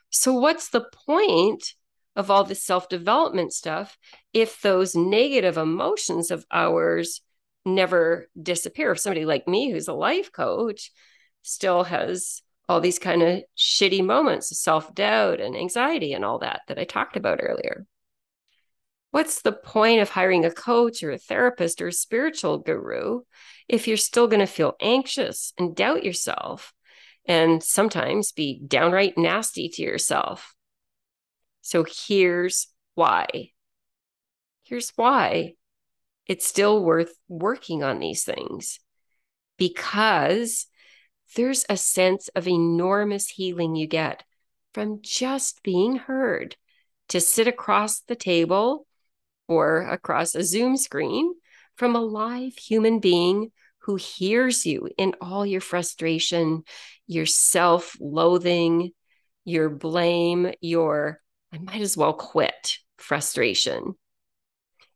So, 0.10 0.34
what's 0.34 0.70
the 0.70 0.86
point 1.06 1.74
of 2.16 2.32
all 2.32 2.44
this 2.44 2.64
self 2.64 2.90
development 2.90 3.54
stuff 3.54 3.98
if 4.34 4.62
those 4.62 4.96
negative 4.96 5.58
emotions 5.58 6.32
of 6.32 6.46
ours 6.52 7.22
never 7.66 8.28
disappear? 8.42 8.92
If 8.92 9.00
somebody 9.00 9.26
like 9.26 9.48
me, 9.48 9.72
who's 9.72 9.88
a 9.88 9.94
life 9.94 10.32
coach, 10.32 10.92
still 11.44 11.84
has 11.84 12.42
all 12.70 12.82
these 12.82 13.00
kind 13.00 13.22
of 13.22 13.44
shitty 13.58 14.04
moments 14.04 14.52
of 14.52 14.58
self 14.58 14.94
doubt 14.94 15.40
and 15.40 15.56
anxiety 15.56 16.14
and 16.14 16.26
all 16.26 16.40
that 16.40 16.62
that 16.68 16.80
I 16.80 16.84
talked 16.84 17.16
about 17.18 17.40
earlier. 17.42 17.86
What's 19.12 19.42
the 19.42 19.54
point 19.54 20.02
of 20.02 20.10
hiring 20.10 20.46
a 20.46 20.52
coach 20.52 21.02
or 21.02 21.12
a 21.12 21.18
therapist 21.18 21.82
or 21.82 21.88
a 21.88 21.94
spiritual 21.94 22.60
guru 22.60 23.22
if 23.68 23.88
you're 23.88 23.98
still 23.98 24.28
going 24.28 24.42
to 24.42 24.46
feel 24.46 24.76
anxious 24.82 25.54
and 25.58 25.76
doubt 25.76 26.04
yourself 26.04 26.74
and 27.28 27.62
sometimes 27.62 28.32
be 28.32 28.62
downright 28.66 29.18
nasty 29.18 29.70
to 29.70 29.82
yourself? 29.82 30.56
So 31.62 31.86
here's 32.08 32.68
why. 32.96 33.52
Here's 34.64 34.92
why 34.96 35.54
it's 36.26 36.46
still 36.46 36.84
worth 36.84 37.14
working 37.28 37.84
on 37.84 38.00
these 38.00 38.24
things 38.24 38.80
because 39.58 40.68
there's 41.36 41.66
a 41.70 41.78
sense 41.78 42.30
of 42.36 42.48
enormous 42.48 43.28
healing 43.28 43.76
you 43.76 43.88
get 43.88 44.24
from 44.74 45.00
just 45.02 45.64
being 45.64 45.96
heard 45.96 46.56
to 47.10 47.20
sit 47.22 47.48
across 47.48 48.02
the 48.02 48.16
table 48.16 48.86
or 49.48 49.82
across 49.82 50.36
a 50.36 50.44
Zoom 50.44 50.78
screen 50.78 51.34
from 51.76 51.96
a 51.96 52.02
live 52.02 52.58
human 52.58 53.00
being 53.00 53.52
who 53.88 53.96
hears 53.96 54.66
you 54.66 54.90
in 54.98 55.16
all 55.22 55.46
your 55.46 55.62
frustration, 55.62 56.64
your 57.08 57.26
self 57.26 57.96
loathing, 58.02 58.92
your 59.46 59.70
blame, 59.70 60.52
your 60.60 61.22
I 61.54 61.58
might 61.58 61.80
as 61.80 61.96
well 61.96 62.12
quit 62.12 62.80
frustration. 62.98 63.96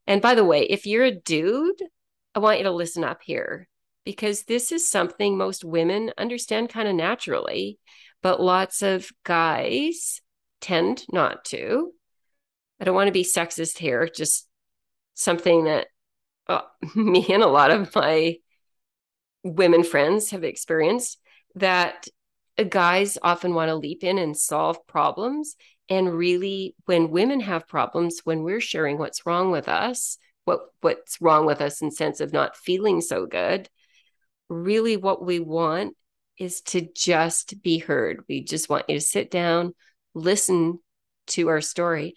And 0.06 0.22
by 0.22 0.36
the 0.36 0.44
way, 0.44 0.64
if 0.64 0.86
you're 0.86 1.06
a 1.06 1.16
dude, 1.16 1.82
I 2.36 2.40
want 2.40 2.58
you 2.58 2.66
to 2.66 2.72
listen 2.72 3.06
up 3.06 3.22
here 3.24 3.70
because 4.04 4.44
this 4.44 4.74
is 4.74 4.90
something 4.90 5.38
most 5.38 5.64
women 5.64 6.12
understand 6.18 6.68
kind 6.68 6.90
of 6.90 6.96
naturally, 6.96 7.80
but 8.22 8.42
lots 8.42 8.82
of 8.82 9.10
guys 9.24 10.20
tend 10.60 11.06
not 11.14 11.46
to. 11.46 11.94
I 12.82 12.84
don't 12.84 12.96
want 12.96 13.08
to 13.08 13.14
be 13.14 13.24
sexist 13.24 13.78
here, 13.78 14.10
just 14.14 14.50
something 15.14 15.64
that 15.64 15.88
uh, 16.48 16.64
me 16.96 17.26
and 17.30 17.42
a 17.42 17.48
lot 17.48 17.72
of 17.72 17.96
my 17.96 18.36
women 19.44 19.84
friends 19.84 20.32
have 20.32 20.44
experienced 20.44 21.20
that 21.56 22.08
guys 22.70 23.18
often 23.22 23.54
want 23.54 23.70
to 23.70 23.76
leap 23.76 24.04
in 24.04 24.18
and 24.18 24.38
solve 24.38 24.86
problems. 24.88 25.56
And 25.90 26.14
really, 26.14 26.76
when 26.86 27.12
women 27.12 27.40
have 27.42 27.68
problems, 27.68 28.22
when 28.24 28.44
we're 28.44 28.62
sharing 28.62 28.98
what's 28.98 29.26
wrong 29.26 29.52
with 29.52 29.68
us, 29.68 30.18
what 30.46 30.62
what's 30.82 31.20
wrong 31.22 31.46
with 31.46 31.62
us 31.62 31.82
in 31.82 31.92
sense 31.92 32.20
of 32.20 32.34
not 32.34 32.56
feeling 32.56 33.02
so 33.02 33.26
good, 33.26 33.70
really 34.50 34.98
what 34.98 35.24
we 35.24 35.40
want 35.40 35.96
is 36.38 36.62
to 36.62 36.88
just 36.96 37.62
be 37.62 37.78
heard. 37.78 38.24
We 38.28 38.44
just 38.44 38.70
want 38.70 38.90
you 38.90 38.96
to 38.96 39.02
sit 39.02 39.30
down, 39.30 39.74
listen 40.14 40.80
to 41.28 41.50
our 41.50 41.62
story. 41.62 42.16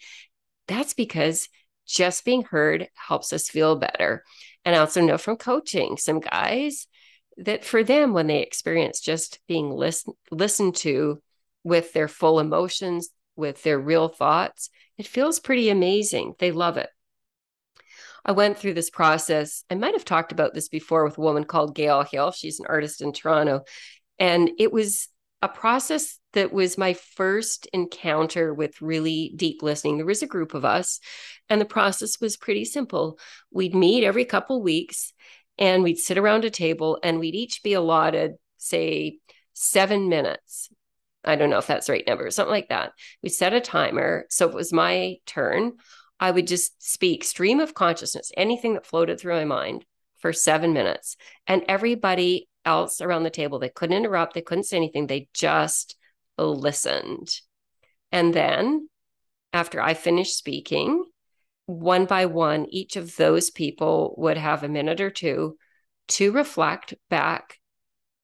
That's 0.67 0.93
because 0.93 1.47
just 1.85 2.25
being 2.25 2.43
heard 2.43 2.89
helps 2.95 3.33
us 3.33 3.49
feel 3.49 3.75
better. 3.75 4.23
And 4.63 4.75
I 4.75 4.79
also 4.79 5.01
know 5.01 5.17
from 5.17 5.37
coaching 5.37 5.97
some 5.97 6.19
guys 6.19 6.87
that 7.37 7.65
for 7.65 7.83
them, 7.83 8.13
when 8.13 8.27
they 8.27 8.41
experience 8.41 8.99
just 8.99 9.39
being 9.47 9.69
listen, 9.69 10.13
listened 10.31 10.75
to 10.77 11.21
with 11.63 11.93
their 11.93 12.07
full 12.07 12.39
emotions, 12.39 13.09
with 13.35 13.61
their 13.63 13.79
real 13.79 14.07
thoughts, 14.07 14.69
it 14.97 15.07
feels 15.07 15.39
pretty 15.39 15.69
amazing. 15.69 16.35
They 16.39 16.51
love 16.51 16.77
it. 16.77 16.89
I 18.23 18.31
went 18.31 18.57
through 18.57 18.73
this 18.73 18.89
process. 18.89 19.63
I 19.69 19.75
might 19.75 19.93
have 19.93 20.05
talked 20.05 20.31
about 20.31 20.53
this 20.53 20.67
before 20.69 21.03
with 21.03 21.17
a 21.17 21.21
woman 21.21 21.43
called 21.43 21.75
Gail 21.75 22.03
Hill. 22.03 22.31
She's 22.31 22.59
an 22.59 22.65
artist 22.67 23.01
in 23.01 23.11
Toronto. 23.11 23.61
And 24.17 24.51
it 24.57 24.71
was 24.71 25.09
a 25.41 25.47
process 25.47 26.17
that 26.33 26.51
was 26.51 26.77
my 26.77 26.93
first 26.93 27.67
encounter 27.71 28.53
with 28.53 28.81
really 28.81 29.33
deep 29.35 29.61
listening. 29.61 29.97
There 29.97 30.05
was 30.05 30.23
a 30.23 30.27
group 30.27 30.53
of 30.53 30.65
us, 30.65 30.99
and 31.49 31.61
the 31.61 31.65
process 31.65 32.19
was 32.19 32.35
pretty 32.35 32.65
simple. 32.65 33.19
We'd 33.51 33.75
meet 33.75 34.03
every 34.03 34.25
couple 34.25 34.61
weeks 34.63 35.13
and 35.57 35.83
we'd 35.83 35.97
sit 35.97 36.17
around 36.17 36.45
a 36.45 36.49
table 36.49 36.99
and 37.03 37.19
we'd 37.19 37.35
each 37.35 37.63
be 37.63 37.73
allotted, 37.73 38.33
say, 38.57 39.19
seven 39.53 40.09
minutes. 40.09 40.69
I 41.23 41.35
don't 41.35 41.49
know 41.49 41.57
if 41.57 41.67
that's 41.67 41.87
the 41.87 41.93
right 41.93 42.07
number, 42.07 42.29
something 42.29 42.51
like 42.51 42.69
that. 42.69 42.93
We 43.23 43.29
set 43.29 43.53
a 43.53 43.61
timer. 43.61 44.25
So 44.29 44.47
it 44.47 44.53
was 44.53 44.71
my 44.71 45.15
turn. 45.25 45.73
I 46.19 46.31
would 46.31 46.47
just 46.47 46.81
speak 46.81 47.23
stream 47.23 47.59
of 47.59 47.73
consciousness, 47.73 48.31
anything 48.37 48.75
that 48.75 48.85
floated 48.85 49.19
through 49.19 49.35
my 49.35 49.45
mind 49.45 49.85
for 50.19 50.31
seven 50.33 50.73
minutes. 50.73 51.17
And 51.47 51.63
everybody 51.67 52.47
else 52.63 53.01
around 53.01 53.23
the 53.23 53.29
table, 53.29 53.59
they 53.59 53.69
couldn't 53.69 53.97
interrupt, 53.97 54.33
they 54.33 54.41
couldn't 54.41 54.63
say 54.65 54.77
anything, 54.77 55.07
they 55.07 55.29
just 55.33 55.95
listened. 56.37 57.29
And 58.11 58.33
then 58.33 58.89
after 59.51 59.81
I 59.81 59.93
finished 59.93 60.37
speaking, 60.37 61.03
one 61.65 62.05
by 62.05 62.25
one, 62.25 62.67
each 62.69 62.95
of 62.95 63.15
those 63.15 63.49
people 63.49 64.13
would 64.17 64.37
have 64.37 64.63
a 64.63 64.69
minute 64.69 65.01
or 65.01 65.09
two 65.09 65.57
to 66.07 66.31
reflect 66.31 66.93
back 67.09 67.59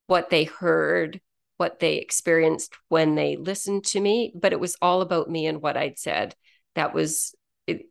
what 0.07 0.29
they 0.29 0.43
heard, 0.43 1.21
what 1.57 1.79
they 1.79 1.95
experienced 1.95 2.75
when 2.89 3.15
they 3.15 3.37
listened 3.37 3.85
to 3.85 3.99
me. 3.99 4.31
But 4.35 4.53
it 4.53 4.59
was 4.59 4.77
all 4.81 5.01
about 5.01 5.29
me 5.29 5.47
and 5.47 5.61
what 5.61 5.77
I'd 5.77 5.97
said. 5.97 6.35
That 6.75 6.93
was 6.93 7.35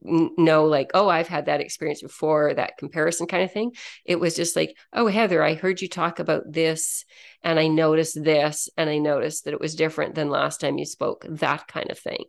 no 0.03 0.67
like 0.67 0.91
oh 0.95 1.09
i've 1.09 1.29
had 1.29 1.47
that 1.47 1.61
experience 1.61 2.03
before 2.03 2.53
that 2.53 2.77
comparison 2.77 3.27
kind 3.27 3.45
of 3.45 3.53
thing 3.53 3.73
it 4.05 4.19
was 4.19 4.35
just 4.35 4.57
like 4.57 4.77
oh 4.93 5.07
heather 5.07 5.43
i 5.43 5.55
heard 5.55 5.81
you 5.81 5.89
talk 5.89 6.19
about 6.19 6.43
this 6.51 7.05
and 7.43 7.59
i 7.59 7.69
noticed 7.69 8.23
this 8.23 8.69
and 8.77 8.91
i 8.91 8.99
noticed 8.99 9.45
that 9.45 9.55
it 9.55 9.61
was 9.61 9.77
different 9.77 10.15
than 10.15 10.29
last 10.29 10.61
time 10.61 10.77
you 10.77 10.85
spoke 10.85 11.25
that 11.29 11.67
kind 11.69 11.91
of 11.91 11.99
thing 11.99 12.25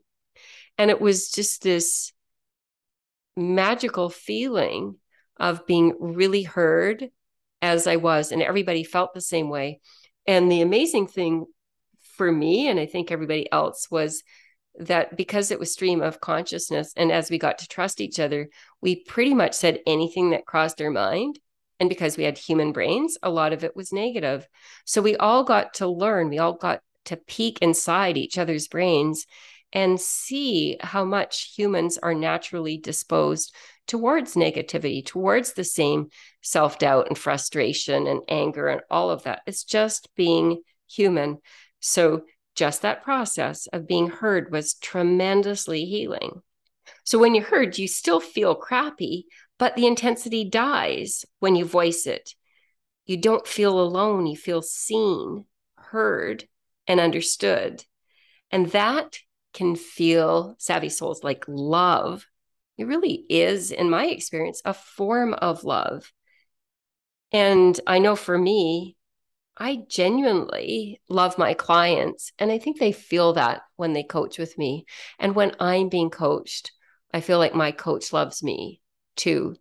and 0.77 0.91
it 0.91 1.01
was 1.01 1.31
just 1.31 1.63
this 1.63 2.13
magical 3.35 4.09
feeling 4.09 4.95
of 5.39 5.65
being 5.65 5.95
really 5.99 6.43
heard 6.43 7.09
as 7.61 7.87
i 7.87 7.95
was 7.95 8.31
and 8.31 8.41
everybody 8.41 8.83
felt 8.83 9.13
the 9.13 9.21
same 9.21 9.49
way. 9.49 9.79
And 10.27 10.51
the 10.51 10.61
amazing 10.61 11.07
thing 11.07 11.45
for 12.15 12.31
me 12.31 12.67
and 12.67 12.79
i 12.79 12.85
think 12.85 13.11
everybody 13.11 13.51
else 13.51 13.89
was 13.89 14.23
that 14.79 15.17
because 15.17 15.51
it 15.51 15.59
was 15.59 15.73
stream 15.73 16.01
of 16.01 16.21
consciousness 16.21 16.93
and 16.95 17.11
as 17.11 17.29
we 17.29 17.37
got 17.37 17.57
to 17.57 17.67
trust 17.67 17.99
each 17.99 18.19
other 18.19 18.47
we 18.81 19.03
pretty 19.03 19.33
much 19.33 19.53
said 19.53 19.79
anything 19.85 20.31
that 20.31 20.45
crossed 20.45 20.81
our 20.81 20.89
mind. 20.91 21.39
And 21.79 21.89
because 21.89 22.15
we 22.15 22.23
had 22.23 22.37
human 22.37 22.71
brains 22.73 23.17
a 23.23 23.29
lot 23.29 23.53
of 23.53 23.63
it 23.63 23.75
was 23.75 23.91
negative. 23.91 24.47
So 24.85 25.01
we 25.01 25.15
all 25.17 25.43
got 25.43 25.75
to 25.75 25.87
learn 25.87 26.29
we 26.29 26.37
all 26.37 26.53
got 26.53 26.81
to 27.05 27.17
peek 27.17 27.57
inside 27.61 28.17
each 28.17 28.37
other's 28.37 28.67
brains 28.67 29.25
and 29.73 29.99
see 29.99 30.77
how 30.81 31.05
much 31.05 31.53
humans 31.55 31.97
are 31.97 32.13
naturally 32.13 32.77
disposed 32.77 33.53
towards 33.87 34.35
negativity, 34.35 35.05
towards 35.05 35.53
the 35.53 35.63
same 35.63 36.07
self 36.41 36.79
doubt 36.79 37.07
and 37.07 37.17
frustration 37.17 38.07
and 38.07 38.21
anger 38.27 38.67
and 38.67 38.81
all 38.89 39.09
of 39.09 39.23
that. 39.23 39.41
It's 39.45 39.63
just 39.63 40.09
being 40.15 40.61
human. 40.89 41.39
So, 41.79 42.23
just 42.55 42.81
that 42.81 43.03
process 43.03 43.67
of 43.67 43.87
being 43.87 44.09
heard 44.09 44.51
was 44.51 44.73
tremendously 44.75 45.85
healing. 45.85 46.41
So, 47.05 47.17
when 47.17 47.33
you're 47.33 47.45
heard, 47.45 47.77
you 47.77 47.87
still 47.87 48.19
feel 48.19 48.55
crappy, 48.55 49.25
but 49.57 49.75
the 49.75 49.87
intensity 49.87 50.43
dies 50.43 51.25
when 51.39 51.55
you 51.55 51.65
voice 51.65 52.05
it. 52.07 52.35
You 53.05 53.17
don't 53.17 53.47
feel 53.47 53.79
alone, 53.79 54.27
you 54.27 54.37
feel 54.37 54.61
seen, 54.61 55.45
heard, 55.75 56.45
and 56.87 56.99
understood. 56.99 57.83
And 58.51 58.67
that 58.71 59.19
can 59.53 59.75
feel 59.75 60.55
savvy 60.57 60.89
souls 60.89 61.23
like 61.23 61.45
love. 61.47 62.25
It 62.77 62.87
really 62.87 63.25
is, 63.29 63.71
in 63.71 63.89
my 63.89 64.05
experience, 64.07 64.61
a 64.65 64.73
form 64.73 65.33
of 65.33 65.63
love. 65.63 66.11
And 67.31 67.79
I 67.85 67.99
know 67.99 68.15
for 68.15 68.37
me, 68.37 68.95
I 69.57 69.83
genuinely 69.87 71.01
love 71.09 71.37
my 71.37 71.53
clients. 71.53 72.31
And 72.39 72.51
I 72.51 72.57
think 72.57 72.79
they 72.79 72.91
feel 72.91 73.33
that 73.33 73.61
when 73.75 73.93
they 73.93 74.03
coach 74.03 74.39
with 74.39 74.57
me. 74.57 74.85
And 75.19 75.35
when 75.35 75.53
I'm 75.59 75.89
being 75.89 76.09
coached, 76.09 76.71
I 77.13 77.21
feel 77.21 77.37
like 77.37 77.53
my 77.53 77.71
coach 77.71 78.13
loves 78.13 78.41
me 78.41 78.81
too, 79.15 79.55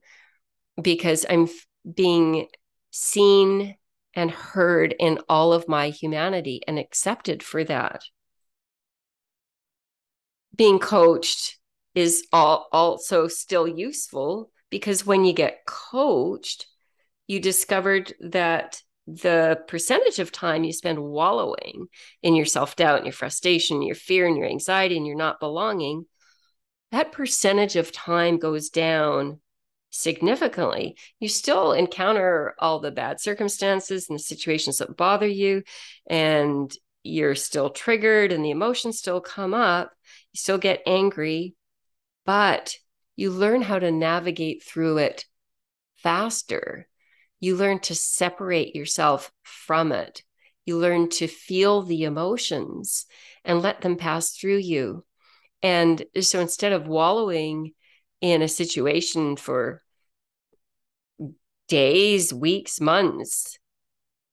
because 0.80 1.26
I'm 1.28 1.48
being 1.94 2.46
seen 2.90 3.76
and 4.14 4.30
heard 4.30 4.94
in 4.98 5.18
all 5.28 5.52
of 5.52 5.68
my 5.68 5.90
humanity 5.90 6.62
and 6.66 6.78
accepted 6.78 7.42
for 7.42 7.64
that. 7.64 8.02
Being 10.56 10.78
coached 10.78 11.58
is 11.94 12.26
all, 12.32 12.68
also 12.72 13.28
still 13.28 13.66
useful 13.66 14.50
because 14.70 15.06
when 15.06 15.24
you 15.24 15.32
get 15.32 15.64
coached, 15.66 16.66
you 17.26 17.40
discovered 17.40 18.12
that 18.20 18.82
the 19.06 19.60
percentage 19.66 20.18
of 20.18 20.30
time 20.30 20.62
you 20.62 20.72
spend 20.72 20.98
wallowing 20.98 21.86
in 22.22 22.36
your 22.36 22.46
self 22.46 22.76
doubt 22.76 22.98
and 22.98 23.06
your 23.06 23.12
frustration, 23.12 23.82
your 23.82 23.94
fear 23.94 24.26
and 24.26 24.36
your 24.36 24.46
anxiety 24.46 24.96
and 24.96 25.06
your 25.06 25.16
not 25.16 25.40
belonging, 25.40 26.06
that 26.92 27.12
percentage 27.12 27.76
of 27.76 27.92
time 27.92 28.38
goes 28.38 28.68
down 28.68 29.40
significantly. 29.90 30.96
You 31.18 31.28
still 31.28 31.72
encounter 31.72 32.54
all 32.58 32.78
the 32.80 32.90
bad 32.90 33.20
circumstances 33.20 34.08
and 34.08 34.18
the 34.18 34.22
situations 34.22 34.78
that 34.78 34.96
bother 34.96 35.26
you, 35.26 35.62
and 36.08 36.72
you're 37.02 37.34
still 37.34 37.70
triggered, 37.70 38.32
and 38.32 38.44
the 38.44 38.50
emotions 38.50 38.98
still 38.98 39.20
come 39.20 39.54
up. 39.54 39.92
You 40.32 40.38
still 40.38 40.58
get 40.58 40.82
angry, 40.86 41.54
but 42.24 42.76
you 43.16 43.30
learn 43.30 43.62
how 43.62 43.78
to 43.78 43.90
navigate 43.90 44.62
through 44.62 44.98
it 44.98 45.26
faster. 45.96 46.88
You 47.40 47.56
learn 47.56 47.80
to 47.80 47.94
separate 47.94 48.74
yourself 48.74 49.32
from 49.42 49.92
it. 49.92 50.22
You 50.64 50.78
learn 50.78 51.08
to 51.10 51.26
feel 51.26 51.82
the 51.82 52.04
emotions 52.04 53.06
and 53.44 53.62
let 53.62 53.80
them 53.80 53.96
pass 53.96 54.32
through 54.32 54.58
you. 54.58 55.04
And 55.62 56.04
so 56.20 56.40
instead 56.40 56.72
of 56.72 56.86
wallowing 56.86 57.72
in 58.20 58.42
a 58.42 58.48
situation 58.48 59.36
for 59.36 59.82
days, 61.68 62.32
weeks, 62.34 62.80
months. 62.80 63.58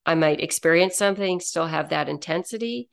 I 0.06 0.16
might 0.16 0.42
experience 0.42 0.98
something, 0.98 1.40
still 1.40 1.68
have 1.68 1.90
that 1.90 2.10
intensity, 2.10 2.90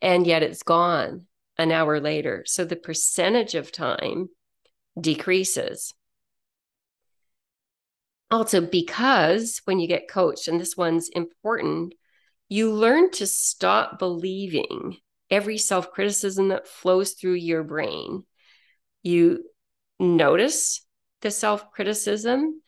and 0.00 0.26
yet 0.26 0.42
it's 0.42 0.62
gone 0.62 1.27
an 1.58 1.72
hour 1.72 2.00
later. 2.00 2.44
So 2.46 2.64
the 2.64 2.76
percentage 2.76 3.54
of 3.54 3.72
time 3.72 4.28
decreases. 4.98 5.94
Also, 8.30 8.60
because 8.60 9.62
when 9.64 9.78
you 9.78 9.88
get 9.88 10.08
coached, 10.08 10.48
and 10.48 10.60
this 10.60 10.76
one's 10.76 11.08
important, 11.08 11.94
you 12.48 12.72
learn 12.72 13.10
to 13.12 13.26
stop 13.26 13.98
believing 13.98 14.96
every 15.30 15.58
self 15.58 15.90
criticism 15.90 16.48
that 16.48 16.68
flows 16.68 17.12
through 17.12 17.34
your 17.34 17.62
brain. 17.62 18.24
You 19.02 19.44
notice 19.98 20.84
the 21.22 21.30
self 21.30 21.72
criticism, 21.72 22.62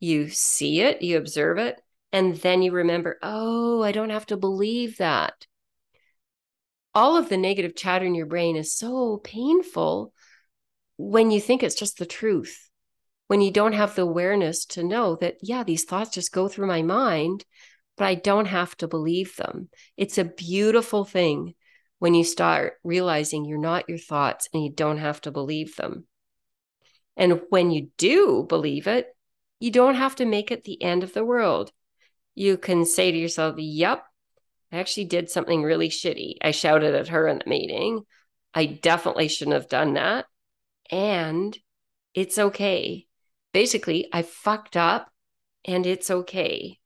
you 0.00 0.28
see 0.28 0.80
it, 0.80 1.02
you 1.02 1.16
observe 1.16 1.58
it, 1.58 1.80
and 2.12 2.36
then 2.36 2.62
you 2.62 2.72
remember, 2.72 3.18
oh, 3.22 3.82
I 3.82 3.92
don't 3.92 4.10
have 4.10 4.26
to 4.26 4.36
believe 4.36 4.98
that. 4.98 5.46
All 6.94 7.16
of 7.16 7.28
the 7.28 7.36
negative 7.36 7.74
chatter 7.74 8.04
in 8.04 8.14
your 8.14 8.26
brain 8.26 8.56
is 8.56 8.74
so 8.74 9.20
painful 9.22 10.12
when 10.96 11.30
you 11.30 11.40
think 11.40 11.62
it's 11.62 11.74
just 11.74 11.98
the 11.98 12.06
truth, 12.06 12.70
when 13.26 13.40
you 13.40 13.50
don't 13.50 13.72
have 13.72 13.94
the 13.94 14.02
awareness 14.02 14.64
to 14.66 14.84
know 14.84 15.16
that, 15.16 15.36
yeah, 15.42 15.64
these 15.64 15.84
thoughts 15.84 16.10
just 16.10 16.32
go 16.32 16.46
through 16.46 16.68
my 16.68 16.82
mind, 16.82 17.44
but 17.96 18.06
I 18.06 18.14
don't 18.14 18.46
have 18.46 18.76
to 18.76 18.88
believe 18.88 19.36
them. 19.36 19.68
It's 19.96 20.18
a 20.18 20.24
beautiful 20.24 21.04
thing 21.04 21.54
when 21.98 22.14
you 22.14 22.22
start 22.22 22.74
realizing 22.84 23.44
you're 23.44 23.58
not 23.58 23.88
your 23.88 23.98
thoughts 23.98 24.48
and 24.52 24.62
you 24.62 24.70
don't 24.70 24.98
have 24.98 25.20
to 25.22 25.30
believe 25.30 25.76
them. 25.76 26.06
And 27.16 27.40
when 27.50 27.70
you 27.70 27.88
do 27.96 28.44
believe 28.48 28.86
it, 28.86 29.06
you 29.60 29.70
don't 29.70 29.94
have 29.94 30.16
to 30.16 30.26
make 30.26 30.50
it 30.50 30.64
the 30.64 30.82
end 30.82 31.02
of 31.02 31.14
the 31.14 31.24
world. 31.24 31.72
You 32.34 32.56
can 32.56 32.84
say 32.84 33.10
to 33.10 33.16
yourself, 33.16 33.54
Yep, 33.56 34.04
I 34.74 34.78
actually 34.80 35.06
did 35.06 35.30
something 35.30 35.62
really 35.62 35.88
shitty. 35.88 36.36
I 36.42 36.50
shouted 36.50 36.94
at 36.94 37.08
her 37.08 37.28
in 37.28 37.38
the 37.38 37.48
meeting. 37.48 38.02
I 38.52 38.66
definitely 38.66 39.28
shouldn't 39.28 39.54
have 39.54 39.68
done 39.68 39.94
that. 39.94 40.26
And 40.90 41.56
it's 42.12 42.38
okay. 42.38 43.06
Basically, 43.52 44.08
I 44.12 44.22
fucked 44.22 44.76
up 44.76 45.10
and 45.64 45.86
it's 45.86 46.10
okay. 46.10 46.78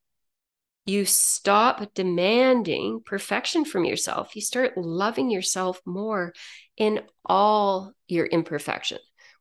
You 0.87 1.05
stop 1.05 1.95
demanding 1.95 3.01
perfection 3.05 3.65
from 3.65 3.85
yourself. 3.85 4.35
You 4.37 4.43
start 4.43 4.77
loving 4.77 5.31
yourself 5.31 5.81
more 5.85 6.33
in 6.77 7.03
all 7.25 7.93
your 8.07 8.27
imperfection 8.27 8.99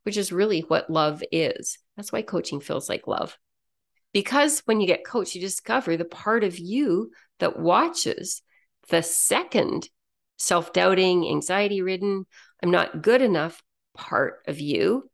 which 0.08 0.16
is 0.16 0.32
really 0.32 0.60
what 0.60 0.88
love 0.88 1.22
is. 1.30 1.76
That's 1.94 2.10
why 2.10 2.22
coaching 2.22 2.60
feels 2.60 2.88
like 2.88 3.06
love. 3.06 3.36
Because 4.12 4.62
when 4.64 4.80
you 4.80 4.86
get 4.86 5.04
coached, 5.04 5.34
you 5.34 5.40
discover 5.40 5.96
the 5.96 6.04
part 6.04 6.44
of 6.44 6.58
you 6.58 7.10
that 7.40 7.58
watches 7.58 8.42
the 8.88 9.02
second 9.02 9.88
self 10.38 10.72
doubting, 10.72 11.28
anxiety 11.28 11.82
ridden, 11.82 12.26
I'm 12.62 12.70
not 12.70 13.02
good 13.02 13.22
enough 13.22 13.62
part 13.94 14.40
of 14.46 14.60
you. 14.60 15.10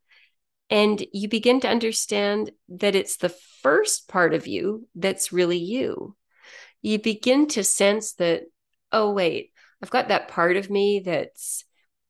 And 0.71 1.05
you 1.13 1.29
begin 1.29 1.61
to 1.61 1.69
understand 1.69 2.51
that 2.69 2.95
it's 2.95 3.17
the 3.17 3.35
first 3.63 4.09
part 4.09 4.35
of 4.35 4.47
you 4.47 4.89
that's 4.95 5.33
really 5.33 5.59
you. 5.59 6.17
You 6.83 6.99
begin 6.99 7.49
to 7.49 7.65
sense 7.65 8.15
that, 8.15 8.43
oh, 8.93 9.13
wait, 9.13 9.53
I've 9.83 9.91
got 9.91 10.09
that 10.09 10.29
part 10.29 10.57
of 10.57 10.71
me 10.71 11.01
that's 11.05 11.65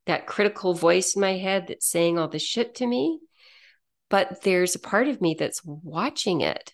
that 0.07 0.27
critical 0.27 0.75
voice 0.75 1.14
in 1.16 1.20
my 1.20 1.37
head 1.37 1.66
that's 1.68 1.88
saying 1.88 2.18
all 2.18 2.29
this 2.29 2.42
shit 2.42 2.77
to 2.77 2.87
me. 2.87 3.20
But 4.14 4.42
there's 4.42 4.77
a 4.77 4.79
part 4.79 5.09
of 5.09 5.20
me 5.20 5.35
that's 5.37 5.61
watching 5.64 6.40
it. 6.40 6.72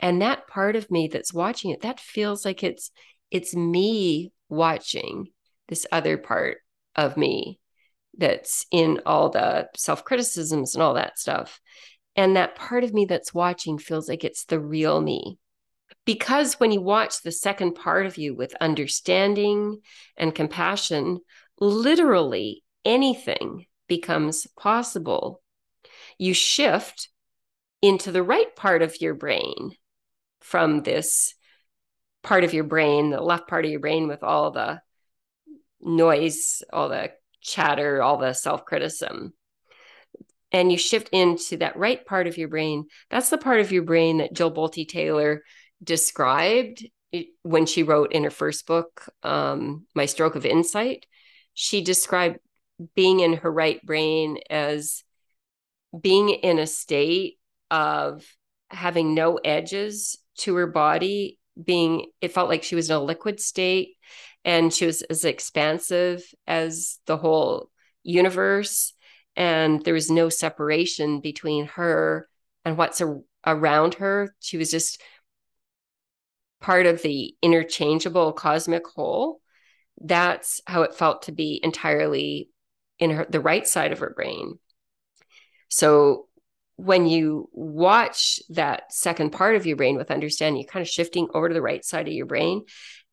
And 0.00 0.22
that 0.22 0.48
part 0.48 0.74
of 0.74 0.90
me 0.90 1.06
that's 1.06 1.32
watching 1.32 1.70
it, 1.70 1.82
that 1.82 2.00
feels 2.00 2.44
like 2.44 2.64
it's 2.64 2.90
it's 3.30 3.54
me 3.54 4.32
watching 4.48 5.28
this 5.68 5.86
other 5.92 6.18
part 6.18 6.58
of 6.96 7.16
me 7.16 7.60
that's 8.18 8.66
in 8.72 9.02
all 9.06 9.30
the 9.30 9.68
self-criticisms 9.76 10.74
and 10.74 10.82
all 10.82 10.94
that 10.94 11.16
stuff. 11.16 11.60
And 12.16 12.34
that 12.34 12.56
part 12.56 12.82
of 12.82 12.92
me 12.92 13.04
that's 13.04 13.32
watching 13.32 13.78
feels 13.78 14.08
like 14.08 14.24
it's 14.24 14.44
the 14.46 14.58
real 14.58 15.00
me. 15.00 15.38
Because 16.04 16.58
when 16.58 16.72
you 16.72 16.80
watch 16.80 17.22
the 17.22 17.30
second 17.30 17.76
part 17.76 18.04
of 18.04 18.18
you 18.18 18.34
with 18.34 18.52
understanding 18.60 19.78
and 20.16 20.34
compassion, 20.34 21.20
literally 21.60 22.64
anything 22.84 23.66
becomes 23.86 24.48
possible. 24.58 25.41
You 26.18 26.34
shift 26.34 27.08
into 27.80 28.12
the 28.12 28.22
right 28.22 28.54
part 28.54 28.82
of 28.82 29.00
your 29.00 29.14
brain 29.14 29.72
from 30.40 30.82
this 30.82 31.34
part 32.22 32.44
of 32.44 32.54
your 32.54 32.64
brain, 32.64 33.10
the 33.10 33.20
left 33.20 33.48
part 33.48 33.64
of 33.64 33.70
your 33.70 33.80
brain 33.80 34.08
with 34.08 34.22
all 34.22 34.50
the 34.50 34.80
noise, 35.80 36.62
all 36.72 36.88
the 36.88 37.12
chatter, 37.40 38.02
all 38.02 38.18
the 38.18 38.32
self 38.32 38.64
criticism. 38.64 39.32
And 40.52 40.70
you 40.70 40.76
shift 40.76 41.08
into 41.12 41.56
that 41.58 41.76
right 41.76 42.04
part 42.04 42.26
of 42.26 42.36
your 42.36 42.48
brain. 42.48 42.86
That's 43.10 43.30
the 43.30 43.38
part 43.38 43.60
of 43.60 43.72
your 43.72 43.84
brain 43.84 44.18
that 44.18 44.34
Jill 44.34 44.52
Bolte 44.52 44.86
Taylor 44.86 45.42
described 45.82 46.86
when 47.42 47.66
she 47.66 47.82
wrote 47.82 48.12
in 48.12 48.24
her 48.24 48.30
first 48.30 48.66
book, 48.66 49.08
um, 49.22 49.86
My 49.94 50.06
Stroke 50.06 50.36
of 50.36 50.46
Insight 50.46 51.06
she 51.54 51.82
described 51.82 52.38
being 52.94 53.20
in 53.20 53.34
her 53.34 53.52
right 53.52 53.84
brain 53.84 54.38
as 54.50 55.02
being 55.98 56.30
in 56.30 56.58
a 56.58 56.66
state 56.66 57.38
of 57.70 58.24
having 58.70 59.14
no 59.14 59.36
edges 59.36 60.18
to 60.38 60.54
her 60.56 60.66
body 60.66 61.38
being 61.62 62.06
it 62.22 62.32
felt 62.32 62.48
like 62.48 62.62
she 62.62 62.74
was 62.74 62.88
in 62.88 62.96
a 62.96 63.02
liquid 63.02 63.38
state 63.38 63.96
and 64.44 64.72
she 64.72 64.86
was 64.86 65.02
as 65.02 65.24
expansive 65.24 66.24
as 66.46 66.98
the 67.06 67.16
whole 67.16 67.70
universe 68.02 68.94
and 69.36 69.82
there 69.84 69.94
was 69.94 70.10
no 70.10 70.28
separation 70.28 71.20
between 71.20 71.66
her 71.66 72.28
and 72.64 72.76
what's 72.76 73.00
a, 73.00 73.20
around 73.46 73.94
her. 73.94 74.34
She 74.40 74.56
was 74.56 74.70
just 74.70 75.00
part 76.60 76.86
of 76.86 77.02
the 77.02 77.34
interchangeable 77.42 78.32
cosmic 78.32 78.86
whole. 78.86 79.40
That's 80.00 80.60
how 80.66 80.82
it 80.82 80.94
felt 80.94 81.22
to 81.22 81.32
be 81.32 81.60
entirely 81.62 82.50
in 82.98 83.10
her 83.10 83.26
the 83.28 83.40
right 83.40 83.66
side 83.66 83.92
of 83.92 83.98
her 84.00 84.12
brain. 84.14 84.58
So 85.72 86.28
when 86.76 87.06
you 87.06 87.48
watch 87.50 88.40
that 88.50 88.92
second 88.92 89.30
part 89.30 89.56
of 89.56 89.64
your 89.64 89.78
brain 89.78 89.96
with 89.96 90.10
understanding, 90.10 90.60
you're 90.60 90.70
kind 90.70 90.82
of 90.82 90.88
shifting 90.88 91.28
over 91.32 91.48
to 91.48 91.54
the 91.54 91.62
right 91.62 91.82
side 91.82 92.06
of 92.06 92.12
your 92.12 92.26
brain. 92.26 92.64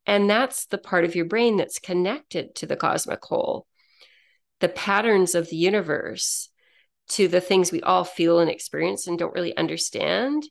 And 0.05 0.29
that's 0.29 0.65
the 0.65 0.77
part 0.77 1.05
of 1.05 1.15
your 1.15 1.23
brain 1.23 1.55
that's 1.55 1.79
connected 1.79 2.55
to 2.55 2.65
the 2.65 2.75
cosmic 2.75 3.23
whole 3.23 3.65
the 4.59 4.67
patterns 4.67 5.35
of 5.35 5.49
the 5.49 5.55
universe 5.55 6.49
to 7.07 7.29
the 7.29 7.39
things 7.39 7.71
we 7.71 7.81
all 7.81 8.03
feel 8.03 8.39
and 8.39 8.51
experience 8.51 9.07
and 9.07 9.17
don't 9.17 9.33
really 9.33 9.55
understand 9.55 10.43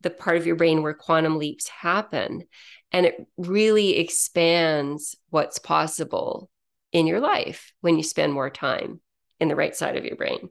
the 0.00 0.10
part 0.10 0.36
of 0.36 0.48
your 0.48 0.56
brain 0.56 0.82
where 0.82 0.94
quantum 0.94 1.38
leaps 1.38 1.68
happen 1.68 2.42
and 2.90 3.06
it 3.06 3.24
really 3.36 3.98
expands 3.98 5.14
what's 5.30 5.60
possible 5.60 6.50
in 6.90 7.06
your 7.06 7.20
life 7.20 7.72
when 7.82 7.96
you 7.96 8.02
spend 8.02 8.32
more 8.32 8.50
time 8.50 9.00
in 9.38 9.46
the 9.46 9.54
right 9.54 9.76
side 9.76 9.96
of 9.96 10.04
your 10.04 10.16
brain 10.16 10.50